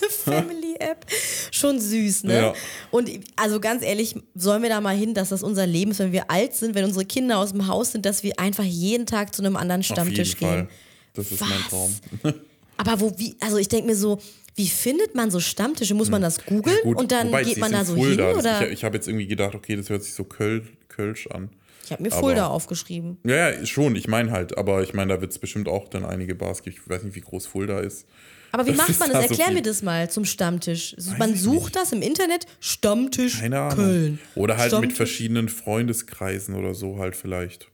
Family 0.24 0.74
App. 0.78 1.04
Schon 1.50 1.78
süß, 1.78 2.24
ne? 2.24 2.34
Ja. 2.34 2.52
Und 2.90 3.10
also 3.36 3.60
ganz 3.60 3.82
ehrlich, 3.84 4.14
sollen 4.34 4.62
wir 4.62 4.68
da 4.70 4.80
mal 4.80 4.96
hin, 4.96 5.14
dass 5.14 5.28
das 5.28 5.42
unser 5.42 5.66
Leben 5.66 5.90
ist, 5.90 5.98
wenn 5.98 6.12
wir 6.12 6.30
alt 6.30 6.54
sind, 6.54 6.74
wenn 6.74 6.84
unsere 6.84 7.04
Kinder 7.04 7.38
aus 7.38 7.52
dem 7.52 7.66
Haus 7.66 7.92
sind, 7.92 8.06
dass 8.06 8.22
wir 8.22 8.38
einfach 8.40 8.64
jeden 8.64 9.06
Tag 9.06 9.34
zu 9.34 9.42
einem 9.42 9.56
anderen 9.56 9.82
Stammtisch 9.82 10.36
gehen. 10.36 10.48
Fall. 10.48 10.68
Das 11.14 11.30
ist 11.32 11.40
mein 11.40 11.50
Was? 11.50 11.68
Traum. 11.68 11.94
Aber 12.76 13.00
wo, 13.00 13.12
wie, 13.18 13.36
also 13.40 13.58
ich 13.58 13.68
denke 13.68 13.86
mir 13.88 13.96
so, 13.96 14.18
wie 14.54 14.68
findet 14.68 15.14
man 15.14 15.30
so 15.30 15.38
Stammtische? 15.40 15.94
Muss 15.94 16.08
man 16.10 16.22
das 16.22 16.44
googeln. 16.44 16.78
Gut, 16.82 16.96
und 16.96 17.12
dann 17.12 17.28
wobei, 17.28 17.44
geht 17.44 17.58
man 17.58 17.72
da 17.72 17.84
so 17.84 17.94
Fulda. 17.94 18.28
hin? 18.30 18.36
Oder? 18.38 18.66
Ich, 18.66 18.72
ich 18.78 18.84
habe 18.84 18.96
jetzt 18.96 19.06
irgendwie 19.06 19.26
gedacht, 19.26 19.54
okay, 19.54 19.76
das 19.76 19.90
hört 19.90 20.02
sich 20.02 20.14
so 20.14 20.24
Köl, 20.24 20.66
Kölsch 20.88 21.26
an. 21.28 21.50
Ich 21.84 21.92
habe 21.92 22.02
mir 22.02 22.12
aber- 22.12 22.20
Fulda 22.20 22.46
aufgeschrieben. 22.46 23.18
Ja, 23.24 23.50
ja, 23.50 23.66
schon, 23.66 23.96
ich 23.96 24.08
meine 24.08 24.30
halt, 24.32 24.56
aber 24.56 24.82
ich 24.82 24.94
meine, 24.94 25.14
da 25.14 25.20
wird 25.20 25.32
es 25.32 25.38
bestimmt 25.38 25.68
auch 25.68 25.88
dann 25.88 26.04
einige 26.04 26.34
Bars 26.34 26.62
geben. 26.62 26.76
Ich 26.82 26.88
weiß 26.88 27.02
nicht, 27.02 27.14
wie 27.16 27.20
groß 27.20 27.46
Fulda 27.46 27.80
ist. 27.80 28.06
Aber 28.52 28.66
wie 28.66 28.70
Das 28.72 28.78
macht 28.78 28.98
man 28.98 29.08
da 29.12 29.18
das? 29.18 29.24
so 29.24 29.28
Erklär 29.30 29.46
viel. 29.46 29.54
mir 29.56 29.62
das 29.62 29.82
mal 29.82 30.10
zum 30.10 30.24
Stammtisch. 30.24 30.94
Weiß 30.96 31.18
man 31.18 31.36
sucht 31.36 31.76
das 31.76 31.92
im 31.92 32.02
Internet, 32.02 32.46
Stammtisch 32.60 33.38
Keine 33.40 33.60
Ahnung. 33.60 33.76
Köln. 33.76 34.18
Oder 34.34 34.56
halt 34.56 34.72
mit 34.72 34.78
Stammtisch- 34.92 34.96
verschiedenen 34.96 35.48
Freundeskreisen 35.48 36.54
oder 36.54 36.74
so 36.74 36.98
halt 36.98 37.14
vielleicht. 37.14 37.68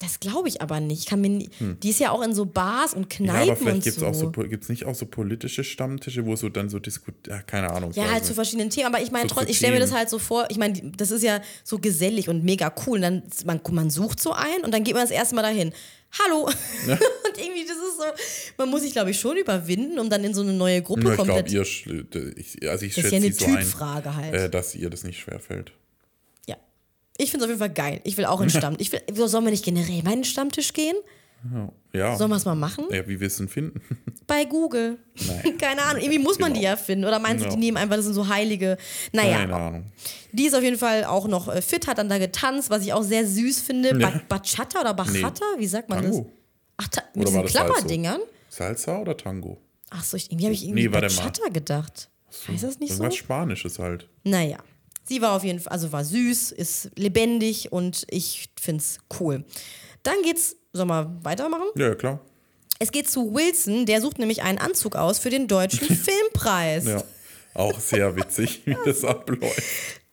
Das 0.00 0.20
glaube 0.20 0.48
ich 0.48 0.62
aber 0.62 0.78
nicht. 0.78 1.00
Ich 1.00 1.06
kann 1.06 1.20
mir 1.20 1.28
nie, 1.28 1.50
Die 1.82 1.90
ist 1.90 1.98
ja 1.98 2.10
auch 2.12 2.22
in 2.22 2.32
so 2.32 2.46
Bars 2.46 2.94
und 2.94 3.12
Hm. 3.12 3.26
Ja, 3.26 3.32
Kneipen 3.32 3.50
aber 3.50 3.56
vielleicht 3.56 3.82
gibt 3.82 3.96
es 3.96 4.00
so. 4.00 4.06
auch 4.06 4.14
so, 4.14 4.30
gibt's 4.30 4.68
nicht 4.68 4.84
auch 4.84 4.94
so 4.94 5.06
politische 5.06 5.64
Stammtische, 5.64 6.24
wo 6.24 6.36
so 6.36 6.48
dann 6.48 6.68
so 6.68 6.78
diskutiert, 6.78 7.26
ja, 7.26 7.42
keine 7.42 7.70
Ahnung. 7.70 7.90
ich 7.90 7.96
Ja, 7.96 8.04
halt 8.10 8.22
zu 8.22 8.28
nicht. 8.30 8.36
verschiedenen 8.36 8.70
Themen. 8.70 8.86
Aber 8.86 9.02
ich 9.02 9.10
meine, 9.10 9.28
So 9.28 9.34
trotzdem, 9.34 9.46
zu 9.48 9.50
ich 9.52 9.56
stelle 9.58 9.74
mir 9.74 9.80
das 9.80 9.92
halt 9.92 10.08
so 10.08 10.20
vor, 10.20 10.46
ich 10.50 10.56
meine, 10.58 10.80
das 10.96 11.10
ist 11.10 11.24
ja 11.24 11.40
so 11.64 11.78
gesellig 11.80 12.28
und 12.28 12.44
mega 12.44 12.72
cool. 12.86 12.98
Und 12.98 13.02
dann, 13.02 13.22
man, 13.44 13.60
man 13.72 13.90
sucht 13.90 14.20
so 14.20 14.32
ein 14.32 14.62
und 14.64 14.72
dann 14.72 14.84
geht 14.84 14.94
man 14.94 15.02
das 15.02 15.10
erste 15.10 15.34
Mal 15.34 15.42
dahin. 15.42 15.72
Hallo. 16.24 16.44
und 16.46 17.38
irgendwie, 17.38 17.64
das 17.66 17.76
ist 17.76 17.96
so, 17.98 18.04
man 18.56 18.70
muss 18.70 18.82
sich, 18.82 18.92
glaube 18.92 19.10
ich, 19.10 19.18
schon 19.18 19.36
überwinden, 19.36 19.98
um 19.98 20.08
dann 20.08 20.22
in 20.22 20.32
so 20.32 20.42
eine 20.42 20.52
neue 20.52 20.80
Gruppe 20.80 21.02
Ja, 21.02 21.10
ich 21.10 21.16
komplett. 21.16 21.46
glaube, 21.48 21.66
ihr, 21.66 22.32
ich, 22.36 22.68
also 22.70 22.84
ich 22.86 22.94
das 22.94 23.04
ist 23.04 23.10
ja 23.10 23.16
eine 23.16 23.26
sie 23.26 23.32
so 23.32 23.44
ein, 23.46 23.58
Typfrage 23.58 24.14
halt. 24.14 24.34
äh, 24.34 24.48
dass 24.48 24.74
ihr 24.76 24.90
das 24.90 25.02
nicht 25.02 25.18
schwerfällt. 25.18 25.72
Ja. 27.18 27.24
Ich 27.24 27.30
finde 27.30 27.44
es 27.44 27.50
auf 27.50 27.50
jeden 27.50 27.58
Fall 27.58 27.70
geil. 27.72 28.00
Ich 28.04 28.16
will 28.16 28.24
auch 28.26 28.40
einen 28.40 28.50
Stammtisch. 28.58 28.88
Ich 28.88 29.16
will, 29.16 29.28
sollen 29.28 29.44
wir 29.44 29.50
nicht 29.50 29.64
generell 29.64 30.02
mal 30.02 30.12
in 30.12 30.20
den 30.20 30.24
Stammtisch 30.24 30.72
gehen? 30.72 30.96
Ja. 31.92 32.16
Sollen 32.16 32.30
wir 32.30 32.36
es 32.36 32.44
mal 32.44 32.56
machen? 32.56 32.86
ja, 32.90 33.06
wie 33.06 33.20
wir 33.20 33.28
es 33.28 33.36
denn 33.36 33.48
finden. 33.48 33.80
Bei 34.26 34.44
Google. 34.44 34.98
Nein. 35.26 35.56
Keine 35.58 35.82
Ahnung. 35.82 36.02
Irgendwie 36.02 36.18
muss 36.18 36.38
man 36.40 36.52
die 36.52 36.60
Genau. 36.60 36.70
ja 36.72 36.76
finden. 36.76 37.04
Oder 37.04 37.20
meinst 37.20 37.44
du, 37.44 37.48
Ja. 37.48 37.54
die 37.54 37.60
nehmen 37.60 37.76
einfach, 37.76 37.94
das 37.96 38.06
sind 38.06 38.14
so 38.14 38.26
heilige. 38.28 38.76
Naja, 39.12 39.38
Keine 39.38 39.54
Ahnung. 39.54 39.84
die 40.32 40.46
ist 40.46 40.54
auf 40.54 40.62
jeden 40.64 40.78
Fall 40.78 41.04
auch 41.04 41.28
noch 41.28 41.46
äh, 41.48 41.62
fit, 41.62 41.86
hat 41.86 41.98
dann 41.98 42.08
da 42.08 42.18
getanzt, 42.18 42.70
was 42.70 42.82
ich 42.82 42.92
auch 42.92 43.04
sehr 43.04 43.24
süß 43.26 43.60
finde. 43.60 43.94
Ba 43.94 44.20
Bachata 44.28 44.80
oder 44.80 44.94
Bachata? 44.94 45.44
Wie 45.58 45.66
sagt 45.68 45.88
man 45.88 46.02
das? 46.02 46.10
Tango. 46.16 46.32
Ach, 46.76 46.88
ta 46.88 47.02
mit 47.14 47.22
Oder 47.22 47.24
diesen 47.26 47.42
das 47.44 47.52
Salsa? 47.52 47.72
Klapperdingern? 47.72 48.20
Salsa 48.48 48.98
oder 48.98 49.16
Tango? 49.16 49.58
Ach 49.90 50.02
so, 50.04 50.16
ich, 50.16 50.30
irgendwie 50.30 50.44
habe 50.46 50.54
ich 50.54 50.64
irgendwie 50.64 50.82
Nee. 50.82 50.88
Bachata 50.88 51.48
gedacht. 51.50 52.10
Heißt 52.48 52.64
das 52.64 52.80
nicht 52.80 52.90
so? 52.92 52.96
Irgendwas 53.04 53.16
Spanisches 53.16 53.78
halt. 53.78 54.08
Naja, 54.24 54.58
sie 55.08 55.20
war 55.22 55.32
auf 55.32 55.44
jeden 55.44 55.60
Fall, 55.60 55.72
also 55.72 55.90
war 55.92 56.04
süß, 56.04 56.52
ist 56.52 56.90
lebendig 56.96 57.72
und 57.72 58.04
ich 58.10 58.48
find's 58.60 58.98
cool. 59.20 59.44
Dann 60.02 60.16
geht's, 60.22 60.56
sollen 60.72 60.88
wir 60.88 61.18
weitermachen? 61.22 61.66
Ja, 61.76 61.94
klar. 61.94 62.20
Es 62.78 62.92
geht 62.92 63.10
zu 63.10 63.34
Wilson, 63.34 63.86
der 63.86 64.00
sucht 64.00 64.18
nämlich 64.18 64.42
einen 64.42 64.58
Anzug 64.58 64.94
aus 64.96 65.18
für 65.18 65.30
den 65.30 65.48
deutschen 65.48 65.88
Filmpreis. 65.96 66.84
Ja. 66.86 67.02
Auch 67.54 67.80
sehr 67.80 68.14
witzig, 68.14 68.62
wie 68.66 68.76
das 68.84 69.04
abläuft. 69.04 69.62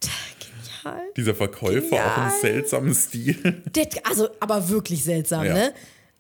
Genial. 0.02 1.02
Dieser 1.16 1.36
Verkäufer 1.36 1.96
auch 1.96 2.16
Genial. 2.16 2.32
im 2.34 2.42
seltsamen 2.42 2.96
Stil. 2.96 3.62
Der, 3.76 3.88
also, 4.04 4.30
aber 4.40 4.68
wirklich 4.70 5.04
seltsam, 5.04 5.46
Ja. 5.46 5.54
ne? 5.54 5.74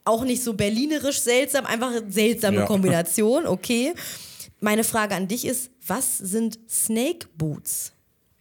Auch 0.08 0.24
nicht 0.24 0.44
so 0.44 0.53
berlinerisch 0.53 1.20
seltsam, 1.20 1.65
einfach 1.65 1.89
eine 1.89 2.12
seltsame 2.12 2.58
Ja. 2.58 2.65
Kombination, 2.65 3.48
okay. 3.48 3.94
Meine 4.60 4.84
Frage 4.84 5.15
an 5.15 5.27
dich 5.27 5.46
ist, 5.46 5.72
was 5.88 6.20
sind 6.20 6.60
Snake 6.70 7.27
Boots? 7.38 7.91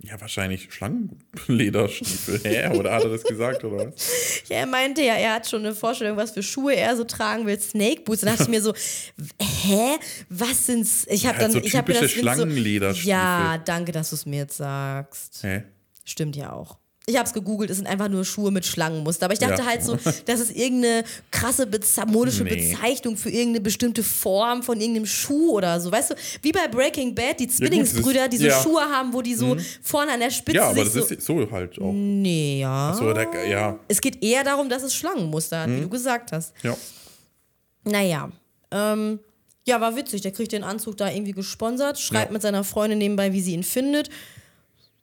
Ja, 0.07 0.21
wahrscheinlich 0.21 0.69
Schlangenlederstiefel. 0.71 2.41
Hä? 2.45 2.77
Oder 2.77 2.93
hat 2.93 3.05
er 3.05 3.11
das 3.11 3.23
gesagt, 3.23 3.65
oder 3.65 3.87
was? 3.87 4.11
Ja, 4.49 4.59
er 4.59 4.67
meinte 4.67 5.01
ja, 5.03 5.15
er 5.15 5.35
hat 5.35 5.49
schon 5.49 5.65
eine 5.65 5.75
Vorstellung, 5.75 6.19
was 6.19 6.33
für 6.33 6.43
Schuhe 6.43 6.77
er 6.77 6.95
so 6.97 7.05
tragen 7.05 7.47
will, 7.47 7.59
Snake 7.59 8.03
Boots. 8.03 8.21
Dann 8.21 8.31
dachte 8.31 8.43
ich 8.43 8.49
mir 8.51 8.61
so, 8.61 8.75
hä, 9.41 9.97
was 10.29 10.67
sind's? 10.67 11.07
Ich 11.09 11.25
habe 11.27 11.39
halt 11.39 11.45
dann, 11.47 11.53
so 11.53 11.59
ich 11.61 11.75
habe 11.75 11.93
mir 11.93 12.01
das 12.01 12.13
Bild 12.13 12.13
so, 12.13 12.21
Schlangenlederstiefel. 12.21 13.11
Ja, 13.11 13.59
danke, 13.65 13.93
dass 13.93 14.11
du 14.11 14.17
es 14.17 14.27
mir 14.27 14.41
jetzt 14.41 14.59
sagst. 14.59 15.43
Hä? 15.43 15.63
Stimmt 16.05 16.37
ja 16.37 16.53
auch. 16.53 16.79
Ich 17.07 17.19
habe 17.19 17.27
es 17.27 17.35
gegoogelt, 17.35 17.69
es 17.69 17.77
sind 17.77 17.87
einfach 17.87 18.09
nur 18.09 18.25
Schuhe 18.25 18.51
mit 18.51 18.65
Schlangenmuster. 18.65 19.27
Aber 19.27 19.35
ich 19.35 19.39
dachte 19.39 19.61
Ja. 19.61 19.67
halt 19.69 19.83
so, 19.85 19.99
das 20.25 20.41
ist 20.41 20.57
irgendeine 20.57 21.05
krasse 21.31 21.67
Beze 21.67 22.07
modische 22.07 22.45
Nee. 22.45 22.71
Bezeichnung 22.73 23.19
für 23.19 23.29
irgendeine 23.29 23.61
bestimmte 23.61 24.03
Form 24.03 24.63
von 24.63 24.81
irgendeinem 24.81 25.05
Schuh 25.05 25.51
oder 25.51 25.79
so. 25.81 25.93
Weißt 25.93 26.13
du, 26.13 26.15
wie 26.41 26.51
bei 26.51 26.67
Breaking 26.67 27.15
Bad, 27.15 27.41
die 27.41 27.49
Zwillingsbrüder, 27.49 28.29
die 28.29 28.39
so 28.39 28.47
ja. 28.47 28.59
Mhm. 28.59 28.63
Schuhe 28.63 28.81
haben, 28.81 29.13
wo 29.13 29.21
die 29.21 29.35
so 29.35 29.55
vorne 29.83 30.13
an 30.13 30.21
der 30.21 30.31
Spitze 30.31 30.57
Ja, 30.57 30.71
aber 30.71 30.83
das 30.83 30.95
so. 30.95 31.01
ist 31.01 31.21
so 31.23 31.51
halt 31.51 31.79
auch. 31.79 31.93
nee, 31.93 32.61
ja. 32.61 32.95
So, 32.99 33.13
der, 33.13 33.49
ja, 33.49 33.79
Es 33.87 34.01
geht 34.01 34.23
eher 34.25 34.43
darum, 34.43 34.71
dass 34.71 34.83
es 34.83 34.95
Schlangenmuster 34.95 35.61
hat, 35.61 35.69
wie 35.71 35.81
du 35.83 35.89
gesagt 35.91 36.33
hast. 36.33 36.55
ja. 36.63 36.75
Naja, 37.87 38.31
ähm, 38.71 39.19
ja, 39.67 39.79
war 39.81 39.95
witzig. 39.95 40.23
Der 40.23 40.33
kriegt 40.33 40.53
den 40.53 40.65
Anzug 40.65 40.97
da 40.97 41.11
irgendwie 41.11 41.33
gesponsert, 41.33 41.99
schreibt 42.01 42.29
Ja. 42.29 42.33
mit 42.33 42.41
seiner 42.43 42.65
Freundin 42.65 42.99
nebenbei, 42.99 43.33
wie 43.35 43.43
sie 43.43 43.53
ihn 43.53 43.63
findet. 43.63 44.09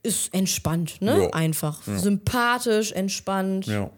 Ist 0.03 0.33
entspannt, 0.33 1.01
ne? 1.01 1.23
Ja. 1.23 1.29
Einfach. 1.29 1.81
Sympathisch, 1.83 2.91
entspannt. 2.91 3.67
ja. 3.67 3.89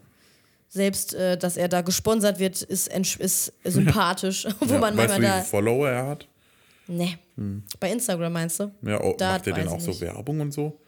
Selbst, 0.69 1.13
äh, 1.13 1.37
dass 1.37 1.55
er 1.55 1.67
da 1.67 1.81
gesponsert 1.81 2.39
wird, 2.39 2.61
ist, 2.63 2.87
ist 2.87 3.53
sympathisch. 3.63 4.47
Wo 4.59 4.73
ja. 4.73 4.79
man 4.79 4.97
weißt 4.97 5.17
du, 5.17 5.21
wie 5.21 5.25
viele. 5.27 5.41
Follower 5.43 5.87
er 5.89 6.07
hat? 6.07 6.27
Ne. 6.87 7.17
Bei 7.79 7.91
Instagram 7.91 8.33
meinst 8.33 8.59
du? 8.59 8.71
Ja, 8.81 8.99
oh, 9.01 9.15
Da 9.17 9.33
macht 9.33 9.47
er 9.47 9.53
denn 9.53 9.67
auch 9.67 9.79
so. 9.79 9.99
Werbung 10.01 10.39
und 10.41 10.51
so? 10.51 10.79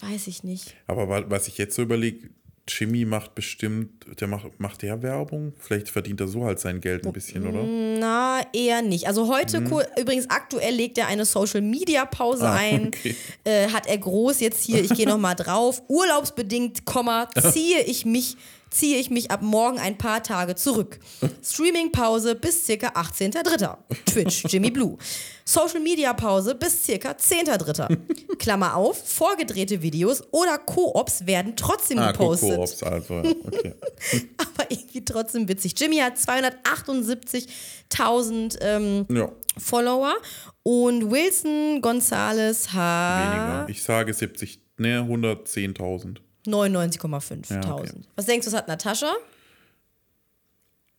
Weiß 0.00 0.26
ich 0.26 0.42
nicht. 0.42 0.74
Aber 0.86 1.08
wa- 1.08 1.24
was 1.28 1.46
ich 1.48 1.58
jetzt 1.58 1.74
so 1.76 1.82
überlege, 1.82 2.30
Jimmy 2.68 3.04
macht 3.04 3.34
bestimmt, 3.36 3.90
der 4.20 4.26
macht, 4.26 4.46
macht 4.58 4.82
der 4.82 5.00
Werbung? 5.02 5.52
Vielleicht 5.58 5.88
verdient 5.88 6.20
er 6.20 6.26
so 6.28 6.44
halt 6.44 6.58
sein 6.58 6.80
Geld 6.80 7.06
ein 7.06 7.12
bisschen, 7.12 7.46
oder? 7.46 7.62
Na, 7.62 8.40
eher 8.52 8.82
nicht. 8.82 9.06
Also 9.06 9.28
heute, 9.32 9.60
Mhm. 9.60 9.82
übrigens 9.98 10.28
aktuell 10.30 10.74
legt 10.74 10.98
er 10.98 11.06
eine 11.06 11.24
Social-Media-Pause 11.24 12.46
Ah, 12.48 12.54
ein. 12.56 12.88
okay. 12.88 13.14
Äh, 13.44 13.68
hat 13.68 13.86
er 13.86 13.98
groß 13.98 14.40
jetzt 14.40 14.64
hier, 14.64 14.82
ich 14.82 14.90
gehe 14.94 15.06
nochmal 15.06 15.36
drauf. 15.36 15.82
Urlaubsbedingt, 15.88 16.84
Komma, 16.84 17.28
ziehe 17.52 17.82
ich 17.84 18.04
mich, 18.04 18.36
ziehe 18.70 18.98
ich 18.98 19.10
mich 19.10 19.30
ab 19.30 19.42
morgen 19.42 19.78
ein 19.78 19.96
paar 19.98 20.22
Tage 20.22 20.54
zurück. 20.54 20.98
Streaming-Pause 21.42 22.34
bis 22.34 22.64
circa 22.66 22.88
18.03. 22.88 23.76
Twitch, 24.06 24.44
Jimmy 24.48 24.70
Blue. 24.70 24.96
Social-Media-Pause 25.44 26.54
bis 26.56 26.84
circa 26.84 27.10
10.03. 27.12 28.36
Klammer 28.38 28.74
auf, 28.76 29.06
vorgedrehte 29.08 29.80
Videos 29.82 30.22
oder 30.32 30.58
Koops 30.58 31.26
werden 31.26 31.54
trotzdem 31.56 31.98
Ah, 32.00 32.10
gepostet. 32.12 32.50
Coco-Ops, 32.50 32.82
also, 32.82 33.14
okay. 33.18 33.74
Aber 34.38 34.70
irgendwie 34.70 35.04
trotzdem 35.04 35.48
witzig. 35.48 35.74
Jimmy 35.78 35.96
hat 35.98 36.16
278.000 36.16 38.58
ähm, 38.60 39.06
Ja, 39.10 39.30
Follower 39.58 40.14
und 40.62 41.10
Wilson 41.10 41.80
Gonzalez 41.80 42.66
weniger. 42.68 43.62
hat 43.62 43.70
Ich 43.70 43.82
sage 43.82 44.12
70, 44.12 44.60
ne, 44.78 45.00
110.000. 45.02 46.18
99,5.000. 46.46 47.54
Ja, 47.54 47.74
okay. 47.74 47.90
Was 48.16 48.26
denkst 48.26 48.46
du, 48.46 48.52
was 48.52 48.58
hat 48.58 48.68
Natascha? 48.68 49.14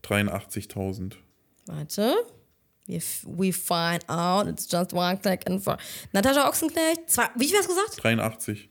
83.000. 0.03 1.13
Warte. 1.65 2.15
We, 2.87 3.01
we 3.25 3.51
find 3.51 4.03
out, 4.09 4.47
it's 4.47 4.71
just 4.71 4.93
one 4.93 5.17
click 5.17 5.45
and 5.49 5.61
for. 5.61 5.77
Natascha 6.13 6.47
Ochsenknecht, 6.47 7.09
zwei, 7.09 7.27
wie 7.35 7.47
viel 7.47 7.57
hast 7.57 7.67
du 7.69 7.75
gesagt? 7.75 8.01
83. 8.01 8.69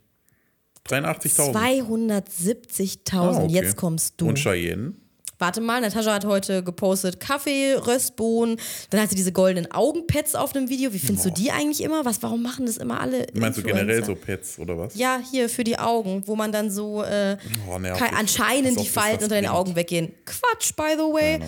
83.000. 0.88 1.52
270.000. 1.52 3.10
Ah, 3.12 3.42
okay. 3.42 3.52
Jetzt 3.52 3.76
kommst 3.76 4.14
du. 4.20 4.28
Und 4.28 4.38
Cheyenne? 4.38 4.94
Warte 5.38 5.60
mal, 5.60 5.80
Natascha 5.82 6.14
hat 6.14 6.24
heute 6.24 6.62
gepostet 6.62 7.20
Kaffee, 7.20 7.74
Röstbohnen. 7.74 8.58
Dann 8.90 9.00
hat 9.00 9.10
sie 9.10 9.16
diese 9.16 9.32
goldenen 9.32 9.70
Augenpads 9.70 10.34
auf 10.34 10.52
dem 10.52 10.68
Video. 10.70 10.92
Wie 10.94 10.98
findest 10.98 11.26
du 11.26 11.30
die 11.30 11.50
eigentlich 11.50 11.82
immer? 11.82 12.04
Was, 12.06 12.22
warum 12.22 12.42
machen 12.42 12.64
das 12.66 12.78
immer 12.78 13.00
alle? 13.00 13.26
Meinst 13.34 13.58
du 13.58 13.62
generell 13.62 13.98
Influencer? 13.98 14.06
so 14.06 14.14
Pets 14.26 14.58
oder 14.58 14.78
was? 14.78 14.94
Ja, 14.94 15.20
hier 15.30 15.48
für 15.48 15.62
die 15.64 15.78
Augen, 15.78 16.22
wo 16.26 16.36
man 16.36 16.52
dann 16.52 16.70
so 16.70 17.02
äh, 17.02 17.36
Oh, 17.70 17.78
nervig. 17.78 18.02
kein, 18.02 18.14
anscheinend 18.14 18.80
die 18.80 18.88
Falten 18.88 19.24
unter 19.24 19.34
den. 19.40 19.46
Augen 19.46 19.76
weggehen. 19.76 20.12
Quatsch, 20.24 20.74
by 20.74 20.94
the 20.96 21.02
way. 21.12 21.38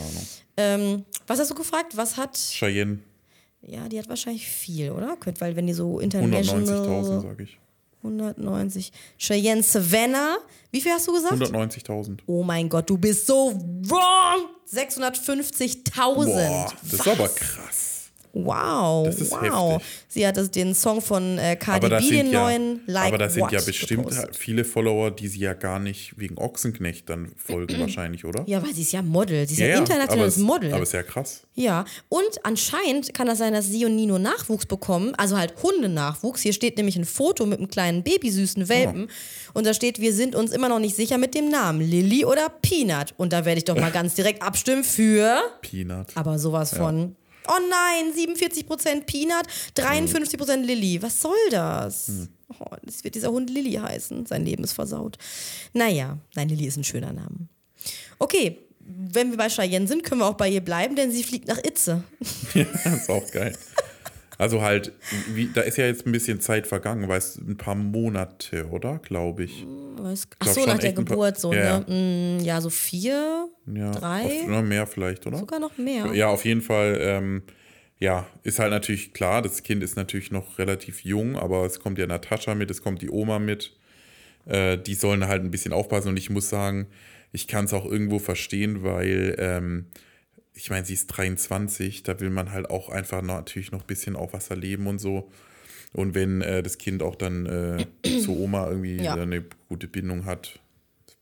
Ähm, 0.57 1.04
was 1.26 1.38
hast 1.38 1.50
du 1.50 1.54
gefragt? 1.54 1.97
Was 1.97 2.16
hat. 2.16 2.37
Cheyenne, 2.37 2.99
Ja, 3.62 3.88
die 3.88 3.99
hat 3.99 4.09
wahrscheinlich 4.09 4.47
viel, 4.47 4.90
oder? 4.90 5.16
Könnt, 5.16 5.40
weil 5.40 5.57
wenn 5.57 5.66
die 5.66 5.73
so 5.73 5.99
190.000, 5.99 6.02
international. 6.02 7.21
sage 7.23 7.42
ich. 7.42 7.59
190. 8.02 8.93
Cheyenne 9.19 9.62
Savannah. 9.62 10.38
Wie 10.71 10.81
viel 10.81 10.93
hast 10.93 11.09
du 11.09 11.12
gesagt? 11.12 11.35
190.000. 11.35 12.19
Oh 12.26 12.43
mein 12.43 12.69
Gott, 12.69 12.88
du 12.88 12.99
bist 12.99 13.26
so 13.26 13.52
wrong! 13.83 14.49
650.000. 14.73 16.25
Boah, 16.26 16.73
das 16.83 16.93
ist 16.93 16.99
Was? 17.00 17.09
aber 17.09 17.28
krass. 17.28 17.88
Wow, 18.32 19.06
Das 19.06 19.20
ist 19.20 19.32
wow. 19.32 19.73
heftig. 19.73 19.88
Sie 20.08 20.26
hat 20.26 20.37
das, 20.37 20.50
den 20.50 20.75
Song 20.75 21.00
von 21.00 21.38
äh, 21.38 21.56
Cardi 21.56 21.88
B, 21.88 22.11
den 22.11 22.30
ja, 22.30 22.42
neuen 22.42 22.80
Like 22.87 23.08
aber 23.08 23.18
das 23.18 23.35
sind 23.35 23.50
ja 23.50 23.61
bestimmt 23.61 24.08
gepostet. 24.08 24.37
viele 24.37 24.64
Follower, 24.64 25.11
die 25.11 25.28
sie 25.28 25.40
ja 25.40 25.54
gar 25.54 25.78
nicht 25.78 26.18
wegen 26.18 26.38
Ochsenknecht 26.38 27.08
dann 27.08 27.32
folgen 27.37 27.78
wahrscheinlich, 27.80 28.25
oder? 28.25 28.44
Ja, 28.47 28.62
weil 28.62 28.75
sie 28.75 28.82
ist 28.82 28.92
ja 28.92 29.02
Model. 29.02 29.47
Sie 29.47 29.54
ist 29.54 29.61
ja, 29.61 29.78
internationales 29.78 30.37
aber, 30.37 30.44
Model. 30.44 30.73
Aber 30.73 30.82
ist 30.82 30.92
ja 30.92 31.02
krass. 31.02 31.42
Ja, 31.54 31.85
und 32.08 32.44
anscheinend 32.44 33.14
kann 33.14 33.26
das 33.26 33.38
sein, 33.38 33.52
dass 33.52 33.66
sie 33.66 33.85
und 33.85 33.97
Nino 33.97 34.18
Nachwuchs 34.18 34.66
bekommen, 34.66 35.14
also 35.16 35.37
halt 35.37 35.54
Hundenachwuchs. 35.62 36.42
Hier 36.42 36.52
steht 36.52 36.76
nämlich 36.76 36.97
ein 36.97 37.04
Foto 37.04 37.47
mit 37.47 37.58
einem 37.58 37.68
kleinen 37.68 38.02
babysüßen 38.02 38.68
Welpen 38.68 39.08
und 39.54 39.66
da 39.66 39.75
steht, 39.75 40.00
wir 40.00 40.12
sind 40.12 40.35
uns 40.37 40.52
immer 40.52 40.68
noch 40.68 40.78
nicht 40.78 40.94
sicher 40.94 41.18
mit 41.18 41.35
dem 41.35 41.50
Namen, 41.50 41.80
Lilly 41.80 42.25
oder 42.25 42.49
Peanut. 42.62 43.14
Und 43.16 43.32
da 43.32 43.44
werde 43.44 43.58
ich 43.58 43.64
doch 43.64 43.76
mal 43.76 43.90
ganz 43.92 44.14
direkt 44.14 44.42
abstimmen 44.42 44.85
für, 44.85 45.38
Peanut. 45.62 46.08
aber 46.14 46.38
sowas 46.38 46.76
von, 46.76 47.16
oh 47.49 47.59
nein, 47.69 48.12
47% 48.14 49.05
Peanut, 49.05 49.47
53% 49.76 50.57
Lilly. 50.62 51.02
Was 51.02 51.21
soll 51.21 51.37
das? 51.50 52.28
Oh, 52.59 52.76
das 52.83 53.05
wird 53.05 53.14
dieser 53.14 53.31
Hund 53.31 53.50
Lilly 53.50 53.75
heißen. 53.75 54.26
Sein 54.26 54.45
Leben 54.45 54.64
ist 54.64 54.73
versaut. 54.73 55.19
Naja, 55.73 56.19
nein, 56.35 56.49
Lilly 56.49 56.67
ist 56.67 56.76
ein 56.76 56.85
schöner 56.85 57.12
Name. 57.12 57.49
Okay, 58.19 58.59
wenn 58.81 59.31
wir 59.31 59.37
bei 59.37 59.49
Cheyenne 59.49 59.87
sind, 59.87 60.02
können 60.02 60.21
wir 60.21 60.26
auch 60.26 60.35
bei 60.35 60.49
ihr 60.49 60.62
bleiben, 60.62 60.97
denn 60.97 61.12
sie 61.12 61.23
fliegt 61.23 61.47
nach 61.49 61.59
Itze. 61.59 62.05
das 62.55 63.02
ist 63.02 63.11
auch 63.11 63.31
geil. 63.31 63.57
Also 64.38 64.62
halt, 64.62 64.92
wie, 65.35 65.50
da 65.52 65.62
ist 65.62 65.76
ja 65.78 65.87
jetzt 65.87 66.07
ein 66.07 66.12
bisschen 66.12 66.40
Zeit 66.40 66.66
vergangen, 66.68 67.09
weißt 67.09 67.38
ein 67.38 67.57
paar 67.57 67.75
Monate, 67.75 68.68
oder? 68.68 68.99
Glaube 69.00 69.42
ich. 69.45 69.66
Weiß- 69.97 70.28
Ach 70.38 70.47
so, 70.47 70.64
nach 70.64 70.78
der 70.78 70.90
ein 70.90 70.95
paar- 70.95 71.04
Geburt 71.04 71.38
so, 71.40 71.52
Ja, 71.52 71.80
ne? 71.80 72.38
Ja, 72.42 72.61
so 72.61 72.71
vier, 72.71 73.49
Ja, 73.66 73.90
drei, 73.90 74.23
Auf, 74.25 74.47
oder 74.47 74.62
mehr 74.62 74.87
vielleicht, 74.87 75.26
oder? 75.26 75.38
sogar 75.38 75.59
noch 75.59 75.76
mehr. 75.76 76.14
Ja, 76.14 76.28
auf 76.28 76.45
jeden 76.45 76.62
Fall. 76.62 76.99
Ähm, 77.00 77.42
ja, 77.99 78.28
ist 78.45 78.61
halt 78.61 78.71
natürlich 78.71 79.12
klar, 79.12 79.42
das 79.42 79.64
Kind 79.64 79.83
ist 79.83 79.97
natürlich 79.97 80.30
noch 80.30 80.57
relativ 80.61 81.02
jung, 81.04 81.37
aber 81.37 81.66
es 81.66 81.80
kommt 81.80 81.99
ja 81.99 82.07
Natascha 82.07 82.54
mit, 82.54 82.71
es 82.71 82.80
kommt 82.80 83.02
die 83.02 83.11
Oma 83.11 83.40
mit. 83.40 83.75
Äh, 84.47 84.78
die 84.78 84.95
sollen 84.95 85.26
halt 85.26 85.42
ein 85.42 85.50
bisschen 85.50 85.73
aufpassen 85.73 86.11
und 86.11 86.16
ich 86.16 86.30
muss 86.30 86.49
sagen, 86.49 86.87
ich 87.33 87.49
kann 87.49 87.64
es 87.64 87.73
auch 87.75 87.85
irgendwo 87.85 88.21
verstehen, 88.21 88.85
weil 88.85 89.35
ähm, 89.40 89.87
ich 90.61 90.71
meine, 90.71 90.85
sie 90.85 90.95
ist 90.95 91.07
23, 91.09 92.03
da 92.03 92.19
will 92.21 92.31
man 92.31 92.53
halt 92.53 92.69
auch 92.71 92.88
einfach 92.88 93.23
natürlich 93.23 93.71
noch 93.73 93.81
ein 93.83 93.87
bisschen 93.87 94.17
auf 94.17 94.33
was 94.33 94.49
erleben 94.50 94.87
und 94.87 94.99
so. 94.99 95.31
Und 95.93 96.15
wenn 96.15 96.43
äh, 96.43 96.62
das 96.62 96.79
Kind 96.79 97.03
auch 97.03 97.15
dann 97.17 97.47
äh, 97.47 98.21
zur 98.25 98.37
Oma 98.38 98.69
irgendwie 98.69 98.97
Ja. 99.03 99.15
eine 99.15 99.45
gute 99.69 99.87
Bindung 99.88 100.25
hat, 100.27 100.59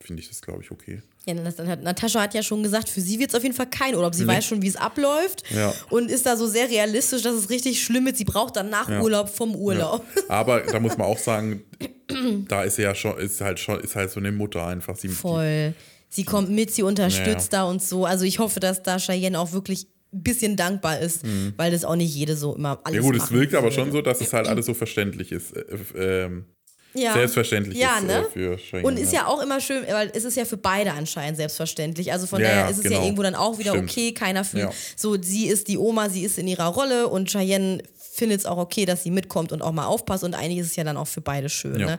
finde 0.01 0.21
ich 0.21 0.27
das, 0.29 0.41
glaube 0.41 0.61
ich, 0.63 0.71
okay. 0.71 1.01
Ja, 1.25 1.33
das- 1.35 1.55
dann 1.57 1.67
hat, 1.67 1.83
Natascha 1.83 2.21
hat 2.21 2.33
ja 2.33 2.41
schon 2.43 2.63
gesagt, 2.63 2.89
für 2.89 3.01
sie 3.01 3.19
wird 3.19 3.29
es 3.31 3.35
auf 3.35 3.43
jeden 3.43 3.55
Fall 3.55 3.69
kein 3.69 3.95
Urlaub. 3.95 4.15
Sie 4.15 4.23
Nee. 4.23 4.29
weiß 4.33 4.45
schon, 4.45 4.61
wie 4.61 4.67
es 4.67 4.75
abläuft 4.75 5.43
Ja. 5.53 5.73
und 5.89 6.09
ist 6.09 6.25
da 6.25 6.35
so 6.37 6.47
sehr 6.47 6.69
realistisch, 6.69 7.21
dass 7.21 7.35
es 7.35 7.49
richtig 7.49 7.83
schlimm 7.83 8.05
wird. 8.05 8.17
Sie 8.17 8.23
braucht 8.25 8.55
dann 8.55 8.69
nach 8.69 8.89
Ja. 8.89 9.01
Urlaub 9.01 9.29
vom 9.29 9.55
Urlaub. 9.55 10.03
Aber 10.29 10.61
da 10.61 10.79
muss 10.79 10.97
man 10.97 11.07
auch 11.07 11.17
sagen, 11.17 11.63
da 12.47 12.63
ist 12.63 12.75
sie 12.77 12.83
ja 12.83 12.95
schon, 12.95 13.17
ist 13.19 13.39
halt 13.41 13.59
schon, 13.59 13.79
ist 13.81 13.95
halt 13.95 14.09
so 14.11 14.19
eine 14.19 14.31
Mutter 14.31 14.65
einfach. 14.65 14.95
Sie, 14.97 15.09
Voll. 15.09 15.73
Sie 16.09 16.23
kommt 16.23 16.49
mit, 16.49 16.73
sie 16.73 16.83
unterstützt 16.83 17.51
da 17.53 17.63
und 17.63 17.81
so. 17.83 18.05
Also 18.05 18.23
ich 18.25 18.39
hoffe, 18.39 18.59
dass 18.59 18.81
da 18.83 18.97
Cheyenne 18.97 19.39
auch 19.39 19.51
wirklich 19.51 19.87
ein 20.13 20.23
bisschen 20.23 20.55
dankbar 20.55 20.99
ist, 20.99 21.21
weil 21.57 21.71
das 21.71 21.83
auch 21.83 21.95
nicht 21.97 22.15
jede 22.15 22.35
so 22.37 22.55
immer 22.55 22.79
alles 22.85 22.99
Mhm. 22.99 23.05
ja 23.05 23.11
gut, 23.11 23.21
es 23.23 23.31
wirkt 23.31 23.53
aber 23.55 23.71
schon 23.71 23.91
so, 23.91 24.01
dass 24.01 24.21
es 24.21 24.31
halt 24.33 24.47
alles 24.49 24.65
so 24.65 24.73
verständlich 24.73 25.31
ist. 25.31 25.55
Äh, 25.55 25.65
ähm, 25.97 26.45
ja. 26.93 27.13
Selbstverständlich 27.13 27.77
ja, 27.77 27.97
ist 27.97 28.05
ne? 28.07 28.19
äh, 28.19 28.23
für 28.31 28.57
Cheyenne. 28.57 28.87
Und 28.87 28.97
ist 28.97 29.13
ja 29.13 29.27
auch 29.27 29.43
immer 29.43 29.59
schön, 29.59 29.83
weil 29.91 30.09
es 30.15 30.23
ist 30.23 30.35
ja 30.35 30.45
für 30.45 30.57
beide 30.57 30.93
anscheinend 30.93 31.37
selbstverständlich. 31.37 32.11
Also 32.11 32.25
von 32.25 32.41
Ja, 32.41 32.47
daher 32.47 32.61
ja, 32.63 32.69
ist 32.69 32.77
es 32.77 32.85
ja 32.85 32.89
genau. 32.91 33.03
irgendwo 33.03 33.21
dann 33.21 33.35
auch 33.35 33.59
wieder 33.59 33.71
Stimmt. 33.71 33.91
okay. 33.91 34.13
Keiner 34.13 34.43
fühlt 34.43 34.63
Ja. 34.63 34.71
so, 34.95 35.21
sie 35.21 35.45
ist 35.47 35.67
die 35.67 35.77
Oma, 35.77 36.09
sie 36.09 36.23
ist 36.23 36.39
in 36.39 36.47
ihrer 36.47 36.67
Rolle 36.67 37.09
und 37.09 37.29
Cheyenne 37.29 37.83
findet 38.17 38.39
es 38.39 38.45
auch 38.45 38.57
okay, 38.57 38.85
dass 38.85 39.03
sie 39.03 39.11
mitkommt 39.11 39.51
und 39.51 39.61
auch 39.61 39.71
mal 39.71 39.85
aufpasst. 39.85 40.23
Und 40.23 40.33
eigentlich 40.33 40.59
ist 40.59 40.67
es 40.67 40.75
ja 40.75 40.83
dann 40.83 40.97
auch 40.97 41.07
für 41.07 41.21
beide 41.21 41.49
schön. 41.49 41.79
Ja. 41.79 41.85
Ne? 41.85 41.97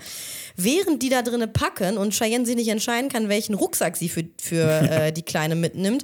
Während 0.56 1.02
die 1.02 1.08
da 1.08 1.22
drinnen 1.22 1.52
packen 1.52 1.96
und 1.96 2.12
Cheyenne 2.12 2.44
sich 2.44 2.56
nicht 2.56 2.68
entscheiden 2.68 3.08
kann, 3.08 3.28
welchen 3.28 3.54
Rucksack 3.54 3.96
sie 3.96 4.08
für, 4.08 4.24
für 4.40 4.64
äh, 4.90 5.12
die 5.12 5.22
Kleine 5.22 5.54
mitnimmt, 5.54 6.02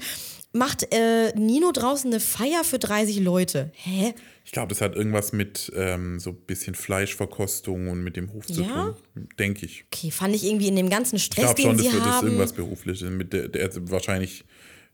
macht 0.52 0.86
äh, 0.94 1.32
Nino 1.36 1.72
draußen 1.72 2.10
eine 2.12 2.20
Feier 2.20 2.62
für 2.62 2.78
30 2.78 3.18
Leute. 3.20 3.72
Hä? 3.74 4.14
Ich 4.44 4.52
glaube, 4.52 4.68
das 4.68 4.80
hat 4.82 4.94
irgendwas 4.94 5.32
mit 5.32 5.72
ähm, 5.74 6.20
so 6.20 6.30
ein 6.30 6.36
bisschen 6.36 6.74
Fleischverkostung 6.74 7.88
und 7.88 8.04
mit 8.04 8.16
dem 8.16 8.32
Hof 8.32 8.46
zu 8.46 8.62
Ja? 8.62 8.94
tun. 9.14 9.28
Denke 9.38 9.66
ich. 9.66 9.84
Okay, 9.92 10.10
fand 10.10 10.34
ich 10.36 10.44
irgendwie 10.44 10.68
in 10.68 10.76
dem 10.76 10.90
ganzen 10.90 11.16
Ich 11.16 11.24
Stress, 11.24 11.54
glaube 11.54 11.62
den 11.62 11.64
schon, 11.64 11.76
das 11.78 11.86
sie 11.86 11.98
das 11.98 12.06
haben. 12.06 12.26
irgendwas 12.26 12.52
Berufliches. 12.52 13.10
Mit 13.10 13.32
der, 13.32 13.48
der 13.48 13.70
wahrscheinlich 13.90 14.44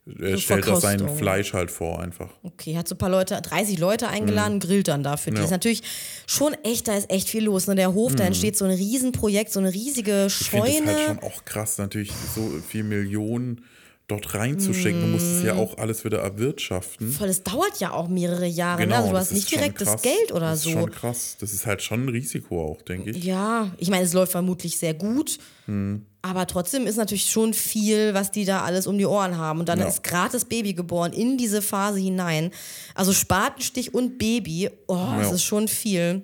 So 0.05 0.37
stellt 0.37 0.65
er 0.67 0.77
sein. 0.77 1.07
Fleisch 1.17 1.53
halt 1.53 1.69
vor 1.69 1.99
einfach. 2.01 2.29
Okay, 2.41 2.75
hat 2.75 2.87
so 2.87 2.95
ein 2.95 2.97
paar 2.97 3.09
Leute, 3.11 3.39
30 3.39 3.77
Leute 3.77 4.07
eingeladen, 4.07 4.59
grillt 4.59 4.87
dann 4.87 5.03
dafür. 5.03 5.31
Die 5.31 5.35
Mhm. 5.35 5.41
Ja. 5.41 5.45
ist 5.45 5.51
natürlich 5.51 5.83
schon 6.25 6.55
echt, 6.63 6.87
da 6.87 6.95
ist 6.95 7.09
echt 7.11 7.29
viel 7.29 7.43
los. 7.43 7.67
Ne? 7.67 7.75
Der 7.75 7.93
Hof, 7.93 8.15
da 8.15 8.23
entsteht 8.23 8.57
so 8.57 8.65
ein 8.65 8.71
Riesenprojekt, 8.71 9.51
so 9.51 9.59
eine 9.59 9.71
riesige 9.71 10.13
Mhm. 10.23 10.27
Ich 10.27 10.47
Scheune. 10.47 10.87
halt 10.87 11.05
schon 11.05 11.19
auch 11.19 11.45
krass, 11.45 11.77
natürlich 11.77 12.11
so 12.35 12.49
viel 12.67 12.83
Millionen 12.83 13.63
dort 14.07 14.33
reinzustecken. 14.33 14.99
Du 15.01 15.07
musst 15.07 15.25
es 15.25 15.43
ja 15.43 15.55
auch 15.55 15.77
alles 15.77 16.03
wieder 16.03 16.19
erwirtschaften. 16.19 17.11
Voll, 17.11 17.27
das 17.27 17.43
dauert 17.43 17.79
ja 17.79 17.91
auch 17.93 18.07
mehrere 18.09 18.45
Jahre. 18.45 18.85
ne? 18.85 18.93
Also 18.95 19.07
du 19.07 19.07
Genau, 19.07 19.17
das 19.19 19.27
hast 19.29 19.33
nicht 19.33 19.51
direkt 19.51 19.79
das 19.79 19.87
krass. 19.89 20.01
Geld 20.01 20.31
oder 20.33 20.49
das 20.51 20.59
ist 20.59 20.63
so. 20.65 20.71
schon 20.71 20.91
krass. 20.91 21.37
Das 21.39 21.53
ist 21.53 21.65
halt 21.65 21.81
schon 21.81 22.05
ein 22.05 22.09
Risiko 22.09 22.61
auch, 22.63 22.81
denke 22.81 23.11
ich. 23.11 23.23
Ja, 23.23 23.71
ich 23.77 23.89
meine, 23.89 24.03
es 24.03 24.11
läuft 24.13 24.33
vermutlich 24.33 24.77
sehr 24.77 24.93
gut. 24.93 25.37
Mhm. 25.67 26.05
Aber 26.23 26.45
trotzdem 26.45 26.85
ist 26.87 26.97
natürlich 26.97 27.25
schon 27.29 27.53
viel, 27.53 28.13
was 28.13 28.29
die 28.31 28.45
da 28.45 28.61
alles 28.63 28.85
um 28.85 28.97
die 28.97 29.05
Ohren 29.05 29.37
haben. 29.37 29.59
Und 29.61 29.69
dann 29.69 29.79
Ja. 29.79 29.87
ist 29.87 30.03
gerade 30.03 30.33
das 30.33 30.45
Baby 30.45 30.73
geboren 30.73 31.13
in 31.13 31.37
diese 31.37 31.61
Phase 31.61 31.99
hinein. 31.99 32.51
Also 32.93 33.13
Spatenstich 33.13 33.93
und 33.93 34.17
Baby, 34.17 34.69
oh, 34.87 34.97
das 35.17 35.29
Ja. 35.29 35.33
ist 35.35 35.43
schon 35.43 35.67
viel. 35.67 36.21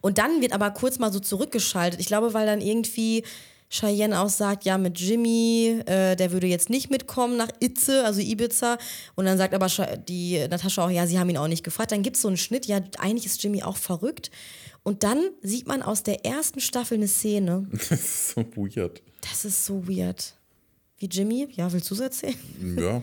Und 0.00 0.18
dann 0.18 0.40
wird 0.40 0.52
aber 0.54 0.70
kurz 0.70 0.98
mal 0.98 1.12
so 1.12 1.20
zurückgeschaltet. 1.20 2.00
Ich 2.00 2.06
glaube, 2.06 2.32
weil 2.34 2.46
dann 2.46 2.60
irgendwie 2.62 3.22
Cheyenne 3.70 4.20
auch 4.20 4.28
sagt, 4.28 4.64
ja, 4.64 4.78
mit 4.78 4.98
Jimmy, 4.98 5.80
äh, 5.86 6.16
der 6.16 6.32
würde 6.32 6.48
jetzt 6.48 6.70
nicht 6.70 6.90
mitkommen 6.90 7.36
nach 7.36 7.50
Itze, 7.60 8.04
also 8.04 8.20
Ibiza. 8.20 8.78
Und 9.14 9.26
dann 9.26 9.38
sagt 9.38 9.54
aber 9.54 9.68
die 10.08 10.44
Natascha 10.48 10.84
auch, 10.84 10.90
ja, 10.90 11.06
sie 11.06 11.18
haben 11.18 11.30
ihn 11.30 11.36
auch 11.36 11.46
nicht 11.46 11.62
gefragt. 11.62 11.92
Dann 11.92 12.02
gibt 12.02 12.16
es 12.16 12.22
so 12.22 12.28
einen 12.28 12.36
Schnitt, 12.36 12.66
ja, 12.66 12.80
eigentlich 12.98 13.26
ist 13.26 13.42
Jimmy 13.42 13.62
auch 13.62 13.76
verrückt. 13.76 14.32
Und 14.82 15.04
dann 15.04 15.22
sieht 15.42 15.68
man 15.68 15.82
aus 15.82 16.02
der 16.02 16.24
ersten 16.24 16.60
Staffel 16.60 16.96
eine 16.96 17.08
Szene. 17.08 17.68
Das 17.72 17.90
ist 17.92 18.30
so 18.30 18.44
weird. 18.56 19.02
Das 19.20 19.44
ist 19.44 19.64
so 19.64 19.86
weird. 19.86 20.34
Wie 20.98 21.06
Jimmy? 21.06 21.48
Ja, 21.52 21.72
willst 21.72 21.90
du 21.90 21.94
es 21.94 22.00
erzählen? 22.00 22.36
Ja, 22.76 23.02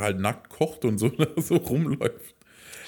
halt 0.00 0.18
nackt 0.20 0.50
kocht 0.50 0.84
und 0.84 0.98
so, 0.98 1.10
so 1.36 1.56
rumläuft. 1.56 2.34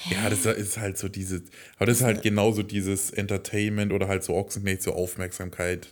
Ja, 0.09 0.29
das 0.29 0.45
ist 0.45 0.77
halt 0.77 0.97
so 0.97 1.07
diese, 1.07 1.41
aber 1.77 1.87
das 1.87 1.97
ist 1.97 2.03
halt 2.03 2.21
genauso 2.21 2.63
dieses 2.63 3.11
Entertainment 3.11 3.91
oder 3.91 4.07
halt 4.07 4.23
so 4.23 4.33
Ochsenknecht, 4.35 4.81
so 4.83 4.93
Aufmerksamkeit 4.93 5.87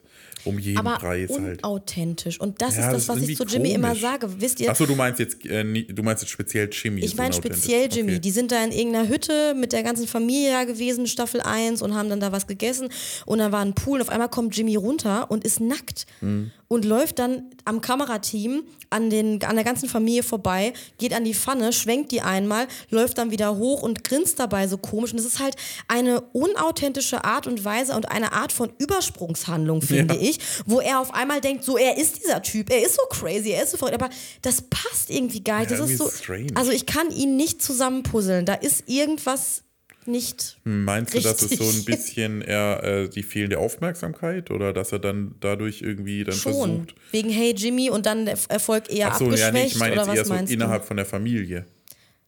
um 0.45 0.59
jeden 0.59 0.77
Aber 0.77 0.97
Preis 0.97 1.29
halt. 1.29 1.63
unauthentisch. 1.63 2.39
Und 2.39 2.61
das 2.61 2.75
Ja, 2.75 2.81
ist 2.81 2.85
das 2.87 2.93
das, 2.93 3.01
ist 3.17 3.21
was 3.23 3.29
ich 3.29 3.37
zu 3.37 3.45
Jimmy 3.45 3.71
immer 3.71 3.89
komisch. 3.89 4.01
sage. 4.01 4.41
Wisst 4.41 4.59
ihr, 4.59 4.69
Achso, 4.69 4.85
du 4.85 4.95
meinst 4.95 5.19
jetzt, 5.19 5.45
äh, 5.45 5.63
du 5.63 6.03
meinst 6.03 6.21
jetzt 6.23 6.31
speziell 6.31 6.69
Jimmy. 6.69 7.01
Ich 7.01 7.15
meine 7.15 7.33
speziell 7.33 7.87
Jimmy. 7.89 8.13
Okay. 8.13 8.19
Die 8.19 8.31
sind 8.31 8.51
da 8.51 8.61
in 8.63 8.71
irgendeiner 8.71 9.07
Hütte 9.07 9.55
mit 9.55 9.71
der 9.71 9.83
ganzen 9.83 10.05
Familie 10.05 10.51
da 10.51 10.63
gewesen, 10.65 11.07
Staffel 11.07 11.39
1, 11.39 11.81
und 11.81 11.95
haben 11.95 12.09
dann 12.09 12.19
da 12.19 12.31
was 12.33 12.45
gegessen. 12.47 12.89
Und 13.25 13.39
dann 13.39 13.51
war 13.53 13.61
ein 13.61 13.73
Pool 13.73 13.99
und 13.99 14.01
auf 14.01 14.09
einmal 14.09 14.29
kommt 14.29 14.55
Jimmy 14.57 14.75
runter 14.75 15.31
und 15.31 15.45
ist 15.45 15.61
nackt. 15.61 16.05
Mhm. 16.19 16.51
Und 16.73 16.85
läuft 16.85 17.19
dann 17.19 17.51
am 17.65 17.81
Kamerateam 17.81 18.63
an, 18.89 19.09
den, 19.11 19.43
an 19.43 19.55
der 19.55 19.63
ganzen 19.63 19.87
Familie 19.87 20.23
vorbei, 20.23 20.73
geht 20.97 21.13
an 21.13 21.23
die 21.23 21.35
Pfanne, 21.35 21.71
schwenkt 21.71 22.11
die 22.11 22.21
einmal, 22.21 22.67
läuft 22.89 23.19
dann 23.19 23.29
wieder 23.29 23.57
hoch 23.57 23.83
und 23.83 24.03
grinst 24.03 24.39
dabei 24.39 24.67
so 24.67 24.77
komisch. 24.77 25.11
Und 25.13 25.19
es 25.19 25.25
ist 25.25 25.39
halt 25.39 25.55
eine 25.87 26.21
unauthentische 26.33 27.23
Art 27.23 27.45
und 27.45 27.63
Weise 27.63 27.95
und 27.95 28.09
eine 28.09 28.33
Art 28.33 28.51
von 28.51 28.71
Übersprungshandlung, 28.79 29.81
finde 29.83 30.15
Ja. 30.15 30.19
ich, 30.21 30.39
wo 30.65 30.79
er 30.79 30.99
auf 30.99 31.13
einmal 31.13 31.41
denkt, 31.41 31.63
so, 31.63 31.77
er 31.77 31.97
ist 31.97 32.23
dieser 32.23 32.41
Typ, 32.41 32.71
er 32.71 32.83
ist 32.83 32.95
so 32.95 33.03
crazy, 33.09 33.49
er 33.51 33.63
ist 33.63 33.71
so 33.71 33.77
verrückt. 33.77 33.95
Aber 34.01 34.09
das 34.41 34.63
passt 34.63 35.09
irgendwie 35.09 35.43
gar 35.43 35.59
nicht. 35.59 35.71
Ja, 35.71 35.77
das 35.77 35.89
ist 35.91 35.97
so, 35.99 36.09
strange. 36.09 36.47
also 36.55 36.71
ich 36.71 36.85
kann 36.87 37.11
ihn 37.11 37.35
nicht 37.35 37.61
zusammenpuzzeln. 37.61 38.45
Da 38.45 38.55
ist 38.55 38.85
irgendwas 38.87 39.61
nicht. 40.07 40.57
Meinst 40.63 41.13
du, 41.13 41.19
dass 41.19 41.41
es 41.41 41.51
so 41.57 41.63
ein 41.63 41.69
Richtig. 41.69 41.85
bisschen 41.85 42.41
eher 42.41 42.83
äh, 42.83 43.09
die 43.09 43.23
fehlende 43.23 43.59
Aufmerksamkeit 43.59 44.51
oder 44.51 44.73
dass 44.73 44.91
er 44.91 44.99
dann 44.99 45.35
dadurch 45.39 45.81
irgendwie 45.81 46.23
dann 46.23 46.35
Schon. 46.35 46.53
versucht? 46.53 46.95
Wegen 47.11 47.29
Hey 47.29 47.53
Jimmy 47.55 47.89
und 47.89 48.05
dann 48.05 48.25
der 48.25 48.37
Erfolg 48.49 48.89
eher 48.91 49.11
Achso, 49.11 49.25
ja, 49.25 49.47
abgeschwächt 49.47 49.53
nee, 49.53 49.65
ich 49.67 49.75
meine 49.75 49.93
oder 49.93 50.13
jetzt 50.13 50.29
was 50.29 50.39
eher 50.39 50.47
so 50.47 50.53
innerhalb 50.53 50.81
du? 50.83 50.87
von 50.89 50.97
der 50.97 51.05
Familie. 51.05 51.65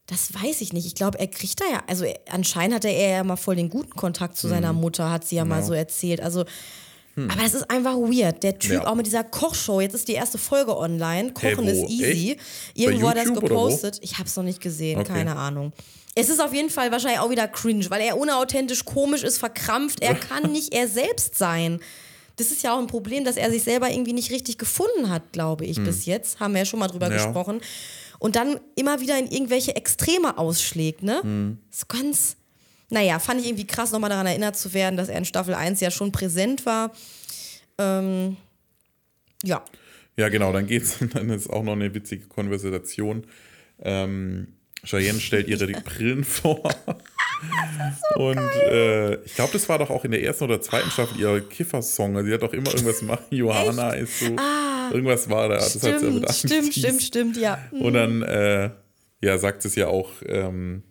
Das 0.08 0.34
weiß 0.34 0.62
ich 0.62 0.72
nicht. 0.72 0.86
Ich 0.86 0.94
glaube, 0.96 1.18
er 1.20 1.28
kriegt 1.28 1.60
da 1.60 1.66
ja, 1.72 1.84
also 1.88 2.06
anscheinend 2.30 2.76
hatte 2.76 2.90
er 2.90 3.10
ja 3.18 3.24
mal 3.24 3.38
voll 3.38 3.56
den 3.56 3.70
guten 3.70 3.90
Kontakt 3.92 4.38
zu 4.38 4.44
Hm. 4.44 4.50
seiner 4.52 4.74
Mutter, 4.74 5.10
hat 5.12 5.26
sie 5.26 5.36
ja 5.36 5.46
mal 5.46 5.64
so 5.64 5.74
erzählt. 5.74 6.22
Also 6.22 6.46
Aber 7.18 7.42
das 7.42 7.54
ist 7.54 7.70
einfach 7.72 7.96
weird. 7.96 8.44
Der 8.44 8.60
Typ 8.60 8.72
Ja. 8.74 8.88
auch 8.88 8.96
mit 8.96 9.06
dieser 9.06 9.24
Kochshow, 9.24 9.80
jetzt 9.80 9.96
ist 9.96 10.08
die 10.08 10.14
erste 10.14 10.38
Folge 10.38 10.76
online. 10.78 11.32
Hey, 11.40 11.56
Kochen 11.56 11.66
wo? 11.68 11.70
ist 11.72 11.90
easy. 11.90 12.32
Echt? 12.32 12.40
Irgendwo 12.74 13.10
hat 13.10 13.18
er 13.18 13.26
das 13.26 13.36
wo? 13.36 13.40
gepostet. 13.40 14.00
Ich 14.02 14.18
habe 14.18 14.26
es 14.28 14.36
noch 14.36 14.44
nicht 14.44 14.60
gesehen, 14.62 15.00
Okay. 15.00 15.14
keine 15.14 15.36
Ahnung. 15.38 15.72
Es 16.14 16.30
ist 16.30 16.42
auf 16.42 16.54
jeden 16.54 16.70
Fall 16.70 16.92
wahrscheinlich 16.92 17.20
auch 17.20 17.30
wieder 17.30 17.48
cringe, 17.48 17.86
weil 17.90 18.02
er 18.02 18.18
unauthentisch, 18.18 18.86
komisch 18.86 19.24
ist, 19.24 19.38
verkrampft. 19.38 20.02
Er 20.02 20.16
kann 20.16 20.52
nicht 20.52 20.74
er 20.74 20.88
selbst 20.88 21.38
sein. 21.38 21.80
Das 22.38 22.52
ist 22.52 22.64
ja 22.64 22.74
auch 22.76 22.80
ein 22.80 22.88
Problem, 22.88 23.24
dass 23.24 23.38
er 23.38 23.50
sich 23.50 23.64
selber 23.64 23.90
irgendwie 23.90 24.12
nicht 24.14 24.30
richtig 24.32 24.58
gefunden 24.58 25.10
hat, 25.10 25.32
glaube 25.32 25.66
ich, 25.66 25.82
bis 25.82 26.06
jetzt. 26.06 26.42
Haben 26.42 26.54
wir 26.54 26.60
ja 26.60 26.66
schon 26.66 26.80
mal 26.80 26.88
drüber 26.90 27.06
Hm. 27.08 27.14
Ja. 27.16 27.24
gesprochen. 27.26 27.62
Und 28.20 28.36
dann 28.36 28.60
immer 28.76 29.00
wieder 29.00 29.18
in 29.20 29.28
irgendwelche 29.32 29.76
Extreme 29.76 30.38
ausschlägt, 30.38 31.02
ne? 31.04 31.20
Hm. 31.22 31.60
So 31.72 31.86
ganz, 31.88 32.36
naja, 32.90 33.20
fand 33.20 33.42
ich 33.42 33.48
irgendwie 33.48 33.68
krass, 33.68 33.92
nochmal 33.92 34.10
daran 34.10 34.28
erinnert 34.28 34.58
zu 34.58 34.74
werden, 34.74 34.98
dass 34.98 35.10
er 35.10 35.18
in 35.18 35.26
Staffel 35.26 35.54
1 35.54 35.80
ja 35.80 35.92
schon 35.92 36.12
präsent 36.12 36.66
war. 36.66 36.92
Ähm, 37.78 38.38
ja. 39.44 39.64
Ja, 40.18 40.30
genau, 40.30 40.54
dann 40.54 40.68
geht's 40.68 41.02
und 41.02 41.16
dann 41.16 41.30
ist 41.30 41.50
auch 41.50 41.64
noch 41.64 41.74
eine 41.74 41.94
witzige 41.94 42.26
Konversation. 42.28 43.26
Ähm, 43.82 44.48
Cheyenne 44.84 45.20
stellt 45.20 45.48
ihre 45.48 45.68
Brillen 45.68 46.24
vor. 46.24 46.64
und 48.16 48.38
äh, 48.38 49.16
ich 49.24 49.36
glaube, 49.36 49.54
das 49.54 49.68
war 49.68 49.80
doch 49.80 49.90
auch 49.90 50.06
in 50.06 50.12
der 50.12 50.24
ersten 50.24 50.46
oder 50.46 50.62
zweiten 50.62 50.90
Staffel 50.92 51.20
ihr 51.20 51.42
Kiffer-Song. 51.42 52.24
Sie 52.24 52.34
hat 52.34 52.44
doch 52.44 52.54
immer 52.54 52.72
irgendwas 52.72 53.02
machen. 53.02 53.26
Johanna 53.32 53.92
ist 53.92 54.20
so. 54.20 54.36
irgendwas 54.94 55.30
war 55.30 55.50
da. 55.50 55.56
Das 55.56 55.74
hat 55.76 56.00
sie 56.00 56.06
ja 56.06 56.12
mit 56.12 56.32
Stimmt, 56.32 56.52
stimmt, 56.52 56.74
stimmt, 56.74 57.02
stimmt, 57.02 57.38
ja. 57.38 57.58
Und 57.72 57.94
dann 57.94 58.22
äh, 58.22 58.70
ja, 59.22 59.38
sagt 59.38 59.66
es 59.66 59.76
ja 59.76 59.88
auch 59.88 60.12
ähm, 60.28 60.84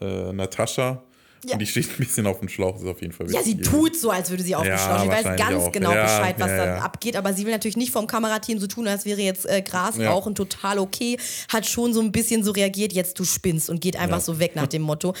äh, 0.00 0.32
Natascha. 0.32 1.02
Ja. 1.46 1.52
Und 1.52 1.58
die 1.58 1.66
steht 1.66 1.90
ein 1.90 1.96
bisschen 1.98 2.26
auf 2.26 2.38
dem 2.40 2.48
Schlauch, 2.48 2.76
ist 2.80 2.86
auf 2.86 3.02
jeden 3.02 3.12
Fall 3.12 3.30
Ja, 3.30 3.42
sie 3.42 3.58
tut 3.58 3.94
so, 3.96 4.10
als 4.10 4.30
würde 4.30 4.42
sie 4.42 4.56
auf 4.56 4.64
Ja, 4.64 4.76
dem 4.76 4.78
Schlauch 4.78 4.98
stehen. 5.00 5.10
Weiß 5.10 5.38
ganz 5.38 5.62
auch. 5.64 5.72
genau 5.72 5.92
Ja, 5.92 6.02
Bescheid, 6.04 6.36
was 6.38 6.50
ja. 6.50 6.78
abgeht. 6.78 7.16
Aber 7.16 7.34
sie 7.34 7.44
will 7.44 7.52
natürlich 7.52 7.76
nicht 7.76 7.92
vom 7.92 8.06
Kamerateam 8.06 8.58
so 8.58 8.66
tun, 8.66 8.88
als 8.88 9.04
wäre 9.04 9.20
jetzt 9.20 9.44
äh, 9.44 9.60
Gras 9.60 9.98
rauchen 10.00 10.34
total 10.34 10.78
okay. 10.78 11.18
Hat 11.52 11.66
schon 11.66 11.92
so 11.92 12.00
ein 12.00 12.12
bisschen 12.12 12.42
so 12.42 12.52
reagiert, 12.52 12.94
jetzt 12.94 13.18
du 13.18 13.24
spinnst 13.24 13.68
und 13.68 13.82
geht 13.82 13.96
einfach 13.96 14.22
so 14.22 14.38
weg 14.38 14.56
nach 14.56 14.68
dem 14.68 14.80
Motto. 14.82 15.14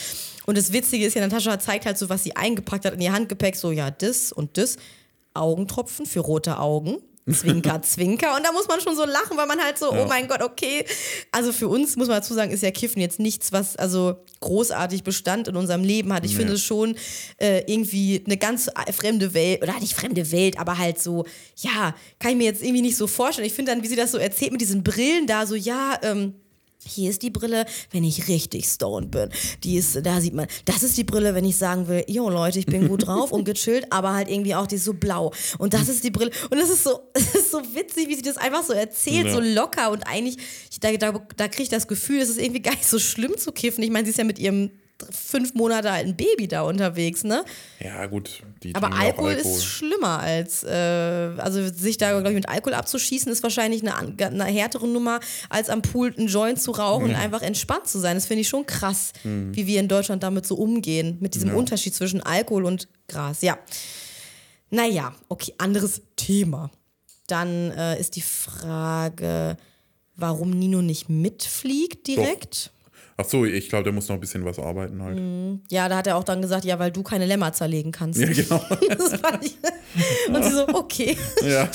Und 0.46 0.56
das 0.56 0.72
Witzige 0.72 1.04
ist 1.04 1.14
ja, 1.14 1.20
Natascha 1.20 1.58
zeigt 1.58 1.84
halt 1.84 1.98
so, 1.98 2.08
was 2.08 2.24
sie 2.24 2.34
eingepackt 2.34 2.86
hat 2.86 2.94
in 2.94 3.02
ihr 3.02 3.12
Handgepäck. 3.12 3.56
So, 3.56 3.70
ja, 3.70 3.90
das 3.90 4.32
und 4.32 4.56
das. 4.56 4.78
Augentropfen 5.34 6.06
für 6.06 6.20
rote 6.20 6.58
Augen. 6.58 6.98
Zwinker, 7.32 7.80
Zwinker. 7.82 8.36
Und 8.36 8.44
da 8.44 8.52
muss 8.52 8.68
man 8.68 8.80
schon 8.80 8.94
so 8.94 9.04
lachen, 9.06 9.36
weil 9.36 9.46
man 9.46 9.58
halt 9.58 9.78
so, 9.78 9.90
oh 9.92 10.06
mein 10.06 10.28
Gott, 10.28 10.42
okay. 10.42 10.84
Also 11.32 11.52
für 11.52 11.68
uns, 11.68 11.96
muss 11.96 12.08
man 12.08 12.18
dazu 12.18 12.34
sagen, 12.34 12.50
ist 12.50 12.62
ja 12.62 12.70
Kiffen 12.70 13.00
jetzt 13.00 13.18
nichts, 13.18 13.50
was 13.50 13.76
also 13.76 14.16
großartig 14.40 15.04
Bestand 15.04 15.48
in 15.48 15.56
unserem 15.56 15.82
Leben 15.84 16.12
hat. 16.12 16.24
Ich 16.24 16.32
Nee. 16.32 16.38
finde 16.38 16.52
es 16.54 16.62
schon 16.62 16.96
äh, 17.38 17.60
irgendwie 17.66 18.22
eine 18.26 18.36
ganz 18.36 18.70
fremde 18.92 19.32
Welt, 19.32 19.62
oder 19.62 19.78
nicht 19.80 19.94
fremde 19.94 20.30
Welt, 20.32 20.58
aber 20.58 20.76
halt 20.76 21.00
so, 21.00 21.24
ja, 21.56 21.94
kann 22.18 22.32
ich 22.32 22.36
mir 22.36 22.44
jetzt 22.44 22.62
irgendwie 22.62 22.82
nicht 22.82 22.96
so 22.96 23.06
vorstellen. 23.06 23.46
Ich 23.46 23.54
finde 23.54 23.72
dann, 23.72 23.82
wie 23.82 23.88
sie 23.88 23.96
das 23.96 24.12
so 24.12 24.18
erzählt 24.18 24.52
mit 24.52 24.60
diesen 24.60 24.82
Brillen 24.82 25.26
da, 25.26 25.46
so, 25.46 25.54
ja, 25.54 25.98
ähm, 26.02 26.34
hier 26.86 27.10
ist 27.10 27.22
die 27.22 27.30
Brille, 27.30 27.66
wenn 27.90 28.04
ich 28.04 28.28
richtig 28.28 28.66
stoned 28.66 29.10
bin. 29.10 29.30
Die 29.62 29.76
ist, 29.76 30.04
da 30.04 30.20
sieht 30.20 30.34
man, 30.34 30.46
das 30.64 30.82
ist 30.82 30.96
die 30.96 31.04
Brille, 31.04 31.34
wenn 31.34 31.44
ich 31.44 31.56
sagen 31.56 31.88
will, 31.88 32.04
yo 32.08 32.28
Leute, 32.28 32.58
ich 32.58 32.66
bin 32.66 32.88
gut 32.88 33.06
drauf 33.06 33.32
und 33.32 33.44
gechillt, 33.44 33.86
aber 33.90 34.14
halt 34.14 34.28
irgendwie 34.28 34.54
auch, 34.54 34.66
die 34.66 34.76
ist 34.76 34.84
so 34.84 34.94
blau. 34.94 35.32
Und 35.58 35.74
das 35.74 35.88
ist 35.88 36.04
die 36.04 36.10
Brille. 36.10 36.30
Und 36.50 36.58
es 36.58 36.70
ist 36.70 36.84
so, 36.84 37.00
es 37.14 37.34
ist 37.34 37.50
so 37.50 37.58
witzig, 37.74 38.08
wie 38.08 38.14
sie 38.14 38.22
das 38.22 38.36
einfach 38.36 38.62
so 38.64 38.72
erzählt, 38.72 39.26
Ja. 39.26 39.32
so 39.32 39.40
locker. 39.40 39.90
Und 39.90 40.06
eigentlich, 40.06 40.36
ich, 40.70 40.80
da, 40.80 40.92
da, 40.96 41.12
da 41.36 41.48
kriege 41.48 41.64
ich 41.64 41.68
das 41.68 41.88
Gefühl, 41.88 42.20
es 42.20 42.28
ist 42.28 42.38
irgendwie 42.38 42.62
gar 42.62 42.72
nicht 42.72 42.86
so 42.86 42.98
schlimm 42.98 43.36
zu 43.38 43.52
kiffen. 43.52 43.82
Ich 43.82 43.90
meine, 43.90 44.04
sie 44.04 44.10
ist 44.10 44.18
ja 44.18 44.24
mit 44.24 44.38
ihrem 44.38 44.70
fünf 45.10 45.54
Monate 45.54 45.90
alten 45.90 46.16
Baby 46.16 46.48
da 46.48 46.62
unterwegs, 46.62 47.24
ne? 47.24 47.44
Ja, 47.80 48.06
gut. 48.06 48.42
Aber 48.74 48.92
Alkohol, 48.92 49.30
Alkohol. 49.30 49.54
ist 49.54 49.64
schlimmer 49.64 50.20
als, 50.20 50.62
äh, 50.62 50.70
also 51.38 51.68
sich 51.68 51.98
da, 51.98 52.10
glaube 52.12 52.28
ich, 52.30 52.34
mit 52.34 52.48
Alkohol 52.48 52.74
abzuschießen, 52.74 53.30
ist 53.30 53.42
wahrscheinlich 53.42 53.82
eine, 53.82 53.94
eine 54.24 54.44
härtere 54.44 54.86
Nummer, 54.88 55.20
als 55.50 55.68
am 55.68 55.82
Pool 55.82 56.14
einen 56.16 56.28
Joint 56.28 56.60
zu 56.62 56.70
rauchen 56.70 57.06
und 57.10 57.14
einfach 57.16 57.42
entspannt 57.42 57.86
zu 57.88 57.98
sein. 57.98 58.16
Das 58.16 58.26
finde 58.26 58.42
ich 58.42 58.48
schon 58.48 58.66
krass, 58.66 59.12
wie 59.24 59.66
wir 59.66 59.80
in 59.80 59.88
Deutschland 59.88 60.22
damit 60.22 60.46
so 60.46 60.54
umgehen, 60.54 61.18
mit 61.20 61.34
diesem 61.34 61.48
Mhm. 61.50 61.54
Ja. 61.54 61.60
Unterschied 61.60 61.94
zwischen 61.94 62.22
Alkohol 62.22 62.64
und 62.64 62.88
Gras. 63.08 63.42
Ja. 63.42 63.58
Naja, 64.70 65.14
okay, 65.28 65.54
anderes 65.58 66.02
Thema. 66.16 66.70
Dann 67.26 67.70
äh, 67.72 67.98
ist 68.00 68.16
die 68.16 68.22
Frage, 68.22 69.56
warum 70.16 70.50
Nino 70.50 70.82
nicht 70.82 71.08
mitfliegt 71.08 72.06
direkt. 72.06 72.70
Ach 73.16 73.24
so, 73.24 73.44
ich 73.44 73.68
glaube, 73.68 73.84
der 73.84 73.92
muss 73.92 74.08
noch 74.08 74.16
ein 74.16 74.20
bisschen 74.20 74.44
was 74.44 74.58
arbeiten 74.58 75.00
halt. 75.00 75.20
Ja, 75.70 75.88
da 75.88 75.98
hat 75.98 76.06
er 76.08 76.16
auch 76.16 76.24
dann 76.24 76.42
gesagt, 76.42 76.64
ja, 76.64 76.78
weil 76.80 76.90
du 76.90 77.04
keine 77.04 77.26
Lämmer 77.26 77.52
zerlegen 77.52 77.92
kannst. 77.92 78.18
Ja, 78.18 78.26
genau. 78.26 78.60
Das 78.88 79.20
fand 79.20 79.44
ich. 79.44 79.56
Und 80.28 80.42
sie 80.42 80.50
so, 80.50 80.68
okay. 80.68 81.16
ja. 81.42 81.70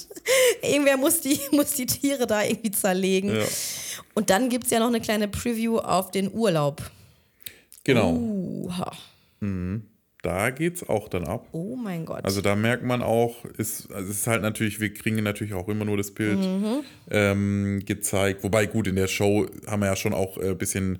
Irgendwer 0.62 0.96
muss 0.96 1.20
die, 1.20 1.40
muss 1.50 1.72
die 1.72 1.86
Tiere 1.86 2.26
da 2.26 2.44
irgendwie 2.44 2.70
zerlegen. 2.70 3.34
ja. 3.34 3.44
Und 4.14 4.30
dann 4.30 4.48
gibt 4.48 4.64
es 4.64 4.70
ja 4.70 4.78
noch 4.78 4.86
eine 4.86 5.00
kleine 5.00 5.26
Preview 5.26 5.78
auf 5.78 6.10
den 6.10 6.32
Urlaub. 6.32 6.82
Genau. 7.84 8.12
Uha. 8.12 8.92
Da 10.26 10.50
geht's 10.50 10.88
auch 10.88 11.08
dann 11.08 11.24
ab. 11.24 11.46
Oh 11.52 11.76
mein 11.76 12.04
Gott. 12.04 12.24
Also 12.24 12.40
da 12.40 12.56
merkt 12.56 12.82
man 12.82 13.00
auch, 13.00 13.44
ist, 13.58 13.92
also 13.92 14.10
es 14.10 14.18
ist 14.18 14.26
halt 14.26 14.42
natürlich, 14.42 14.80
wir 14.80 14.92
kriegen 14.92 15.22
natürlich 15.22 15.54
auch 15.54 15.68
immer 15.68 15.84
nur 15.84 15.96
das 15.96 16.10
Bild 16.10 16.40
Mhm. 16.40 16.80
ähm, 17.10 17.82
gezeigt. 17.86 18.42
Wobei, 18.42 18.66
gut, 18.66 18.88
in 18.88 18.96
der 18.96 19.06
Show 19.06 19.46
haben 19.68 19.80
wir 19.82 19.86
ja 19.86 19.94
schon 19.94 20.12
auch 20.12 20.36
ein 20.36 20.58
bisschen 20.58 20.98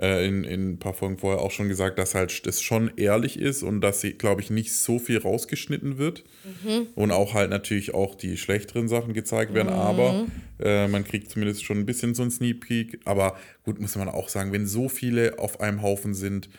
äh, 0.00 0.28
in, 0.28 0.44
in 0.44 0.72
ein 0.72 0.78
paar 0.78 0.92
Folgen 0.92 1.16
vorher 1.16 1.40
auch 1.40 1.50
schon 1.50 1.68
gesagt, 1.68 1.98
dass 1.98 2.14
halt 2.14 2.46
das 2.46 2.60
schon 2.60 2.90
ehrlich 2.96 3.38
ist 3.38 3.62
und 3.62 3.80
dass 3.80 4.02
sie, 4.02 4.12
glaube 4.12 4.42
ich, 4.42 4.50
nicht 4.50 4.74
so 4.74 4.98
viel 4.98 5.16
rausgeschnitten 5.18 5.96
wird. 5.96 6.24
Mhm. 6.62 6.88
Und 6.94 7.10
auch 7.10 7.32
halt 7.32 7.48
natürlich 7.48 7.94
auch 7.94 8.14
die 8.14 8.36
schlechteren 8.36 8.86
Sachen 8.88 9.14
gezeigt 9.14 9.54
werden, 9.54 9.70
aber 9.70 10.26
äh, 10.60 10.88
man 10.88 11.04
kriegt 11.04 11.30
zumindest 11.30 11.64
schon 11.64 11.78
ein 11.78 11.86
bisschen 11.86 12.14
so 12.14 12.22
ein 12.22 12.30
Sneak 12.30 12.60
Peek. 12.60 13.00
Aber 13.06 13.36
gut, 13.64 13.80
muss 13.80 13.96
man 13.96 14.08
auch 14.08 14.28
sagen, 14.28 14.52
wenn 14.52 14.66
so 14.66 14.90
viele 14.90 15.38
auf 15.38 15.60
einem 15.60 15.80
Haufen 15.80 16.12
sind, 16.12 16.50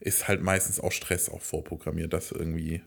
ist 0.00 0.28
halt 0.28 0.42
meistens 0.42 0.80
auch 0.80 0.92
Stress 0.92 1.28
auch 1.28 1.40
vorprogrammiert, 1.40 2.12
dass 2.12 2.30
irgendwie 2.32 2.82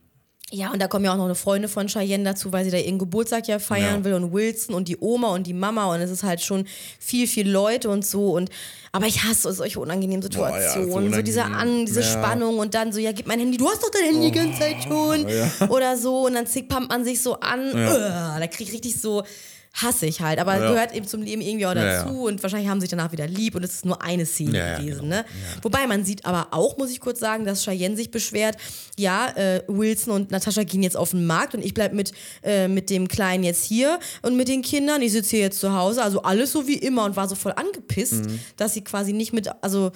ja, 0.54 0.70
und 0.74 0.82
da 0.82 0.90
kommen 0.90 1.06
ja 1.06 1.14
auch 1.14 1.18
noch 1.18 1.26
eine 1.26 1.36
Freundin 1.36 1.70
von 1.70 1.88
Cheyenne 1.88 2.26
dazu, 2.26 2.52
weil 2.52 2.66
sie 2.66 2.72
da 2.72 2.78
ihren 2.78 3.00
Geburtstag 3.00 3.48
ja 3.48 3.58
feiern 3.58 4.00
Ja. 4.00 4.04
will 4.04 4.14
und 4.16 4.34
Wilson 4.34 4.76
und 4.76 4.90
die 4.90 4.98
Oma 5.00 5.30
und 5.30 5.48
die 5.48 5.54
Mama 5.54 5.86
und 5.96 6.02
es 6.02 6.12
ist 6.12 6.24
halt 6.24 6.42
schon 6.42 6.66
viel, 7.00 7.26
viel 7.26 7.50
Leute 7.50 7.90
und 7.90 8.06
so 8.06 8.32
und 8.34 8.50
aber 8.92 9.06
ich 9.08 9.24
hasse 9.24 9.54
solche 9.54 9.80
unangenehmen 9.80 10.30
Boah, 10.30 10.50
ja, 10.50 10.74
so 10.74 10.80
Situationen, 10.82 11.14
so 11.14 11.22
diese 11.22 11.40
unangenehm. 11.46 11.80
an, 11.80 11.86
diese 11.86 12.02
Ja. 12.02 12.08
Oh, 12.08 12.12
Spannung 12.12 12.60
und 12.60 12.74
dann 12.74 12.92
so, 12.92 13.00
ja, 13.00 13.14
gib 13.14 13.28
mein 13.28 13.40
Handy, 13.40 13.56
du 13.56 13.66
hast 13.70 13.82
doch 13.82 13.92
dein 13.92 14.04
Handy 14.14 14.30
die 14.30 14.38
ganze 14.38 14.60
Zeit 14.60 14.84
schon 14.84 15.30
ja. 15.30 15.70
oder 15.70 15.96
so 15.96 16.26
und 16.26 16.34
dann 16.34 16.46
zickpumpt 16.48 16.90
man 16.90 17.06
sich 17.06 17.22
so 17.22 17.40
an, 17.40 17.72
Uah, 17.74 18.38
da 18.38 18.48
krieg 18.48 18.68
ich 18.68 18.74
richtig 18.74 19.00
so 19.00 19.24
hasse 19.74 20.06
ich 20.06 20.20
halt, 20.22 20.38
aber 20.40 20.60
Ja. 20.60 20.72
gehört 20.72 20.94
eben 20.94 21.08
zum 21.08 21.22
Leben 21.22 21.42
irgendwie 21.42 21.66
auch 21.66 21.74
dazu 21.74 22.08
ja. 22.14 22.22
und 22.28 22.44
wahrscheinlich 22.44 22.70
haben 22.70 22.80
sie 22.82 22.86
sich 22.86 22.90
danach 22.92 23.12
wieder 23.14 23.26
lieb 23.26 23.56
und 23.56 23.64
es 23.64 23.76
ist 23.76 23.86
nur 23.86 24.02
eine 24.02 24.26
Szene 24.26 24.76
gewesen, 24.78 25.04
genau. 25.04 25.16
ne? 25.16 25.26
Wobei 25.62 25.88
man 25.88 26.04
sieht 26.04 26.26
aber 26.26 26.50
auch, 26.52 26.78
muss 26.78 26.92
ich 26.92 27.00
kurz 27.00 27.20
sagen, 27.20 27.46
dass 27.46 27.64
Cheyenne 27.64 27.96
sich 27.96 28.12
beschwert, 28.12 28.58
ja, 28.98 29.30
äh, 29.30 29.64
Wilson 29.68 30.14
und 30.14 30.32
Natascha 30.32 30.64
gehen 30.64 30.84
jetzt 30.84 30.98
auf 30.98 31.12
den 31.12 31.26
Markt 31.26 31.56
und 31.56 31.64
ich 31.64 31.74
bleib 31.74 31.94
mit, 31.94 32.12
äh, 32.44 32.68
mit 32.68 32.90
dem 32.90 33.08
Kleinen 33.08 33.44
jetzt 33.46 33.64
hier 33.64 33.98
und 34.22 34.36
mit 34.36 34.50
den 34.50 34.62
Kindern, 34.62 35.02
ich 35.02 35.14
sitze 35.14 35.32
hier 35.32 35.40
jetzt 35.40 35.60
zu 35.62 35.74
Hause, 35.74 36.04
also 36.04 36.22
alles 36.24 36.52
so 36.52 36.68
wie 36.68 36.76
immer 36.78 37.06
und 37.06 37.16
war 37.16 37.30
so 37.30 37.36
voll 37.36 37.54
angepisst, 37.54 38.26
Mhm. 38.26 38.40
dass 38.58 38.74
sie 38.74 38.84
quasi 38.84 39.14
nicht 39.14 39.32
mit, 39.32 39.50
also, 39.64 39.92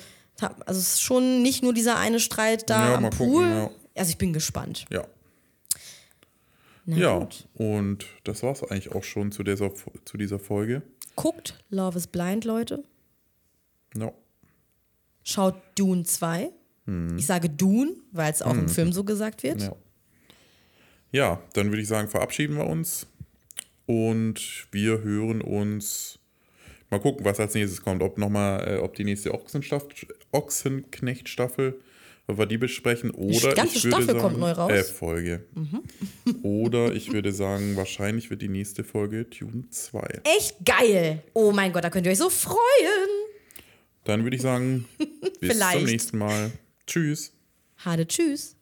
also 0.65 0.79
es 0.79 0.93
ist 0.95 1.01
schon 1.01 1.41
nicht 1.41 1.63
nur 1.63 1.73
dieser 1.73 1.97
eine 1.97 2.21
Streit 2.21 2.69
da 2.69 2.91
Ja, 2.91 2.95
am 2.95 3.09
Pool. 3.09 3.43
gucken, 3.43 3.51
ja. 3.57 3.69
Also 3.97 4.09
ich 4.09 4.17
bin 4.17 4.31
gespannt. 4.33 4.85
Ja. 4.89 5.03
Na 6.85 6.97
ja, 6.97 7.17
gut. 7.19 7.47
und 7.55 8.05
das 8.23 8.43
war's 8.43 8.63
eigentlich 8.63 8.91
auch 8.93 9.03
schon 9.03 9.31
zu 9.31 9.43
dieser, 9.43 9.71
zu 10.05 10.17
dieser 10.17 10.39
Folge. 10.39 10.81
Guckt 11.15 11.57
Love 11.69 11.97
is 11.97 12.07
Blind, 12.07 12.45
Leute. 12.45 12.83
Ja. 13.97 14.11
Schaut 15.23 15.55
Dune 15.75 16.03
2. 16.03 16.51
Ich 17.17 17.25
sage 17.25 17.49
Dune, 17.49 17.95
weil 18.11 18.31
es 18.31 18.43
auch 18.43 18.53
im 18.53 18.69
Film 18.69 18.93
so 18.93 19.03
gesagt 19.03 19.41
wird. 19.41 19.59
Ja. 19.61 19.75
ja, 21.11 21.41
dann 21.53 21.69
würde 21.69 21.81
ich 21.81 21.87
sagen, 21.87 22.07
verabschieden 22.09 22.57
wir 22.57 22.67
uns 22.67 23.07
und 23.87 24.67
wir 24.71 25.01
hören 25.01 25.41
uns. 25.41 26.19
Mal 26.91 26.99
gucken, 26.99 27.25
was 27.25 27.39
als 27.39 27.55
nächstes 27.55 27.81
kommt. 27.81 28.03
Ob, 28.03 28.19
noch 28.19 28.29
mal, 28.29 28.59
äh, 28.67 28.77
ob 28.77 28.93
die 28.95 29.03
nächste 29.03 29.33
Ochsenstaff- 29.33 29.87
Ochsenknecht-Staffel, 30.31 31.81
ob 32.27 32.37
wir 32.37 32.45
die 32.45 32.57
besprechen. 32.57 33.11
Oder 33.11 33.49
Die 33.49 33.55
ganze 33.55 33.77
ich 33.77 33.83
würde 33.83 33.97
Staffel 33.97 34.05
sagen, 34.07 34.19
kommt 34.19 34.39
neu 34.39 34.51
raus? 34.51 34.71
Mhm. 34.71 34.77
Äh, 34.77 34.83
Folge. 34.83 35.45
oder 36.43 36.93
ich 36.93 37.11
würde 37.13 37.31
sagen, 37.31 37.75
wahrscheinlich 37.75 38.29
wird 38.29 38.41
die 38.41 38.49
nächste 38.49 38.83
Folge 38.83 39.29
Tune 39.29 39.65
2. 39.69 40.21
Echt 40.37 40.57
geil. 40.65 41.23
Oh 41.33 41.51
mein 41.51 41.71
Gott, 41.71 41.83
da 41.83 41.89
könnt 41.89 42.05
ihr 42.05 42.11
euch 42.11 42.17
so 42.17 42.29
freuen. 42.29 42.57
Dann 44.03 44.23
würde 44.23 44.35
ich 44.35 44.41
sagen, 44.41 44.85
bis 45.39 45.59
zum 45.59 45.83
nächsten 45.83 46.17
Mal. 46.17 46.51
Tschüss. 46.87 47.33
Hade, 47.77 48.07
tschüss. 48.07 48.55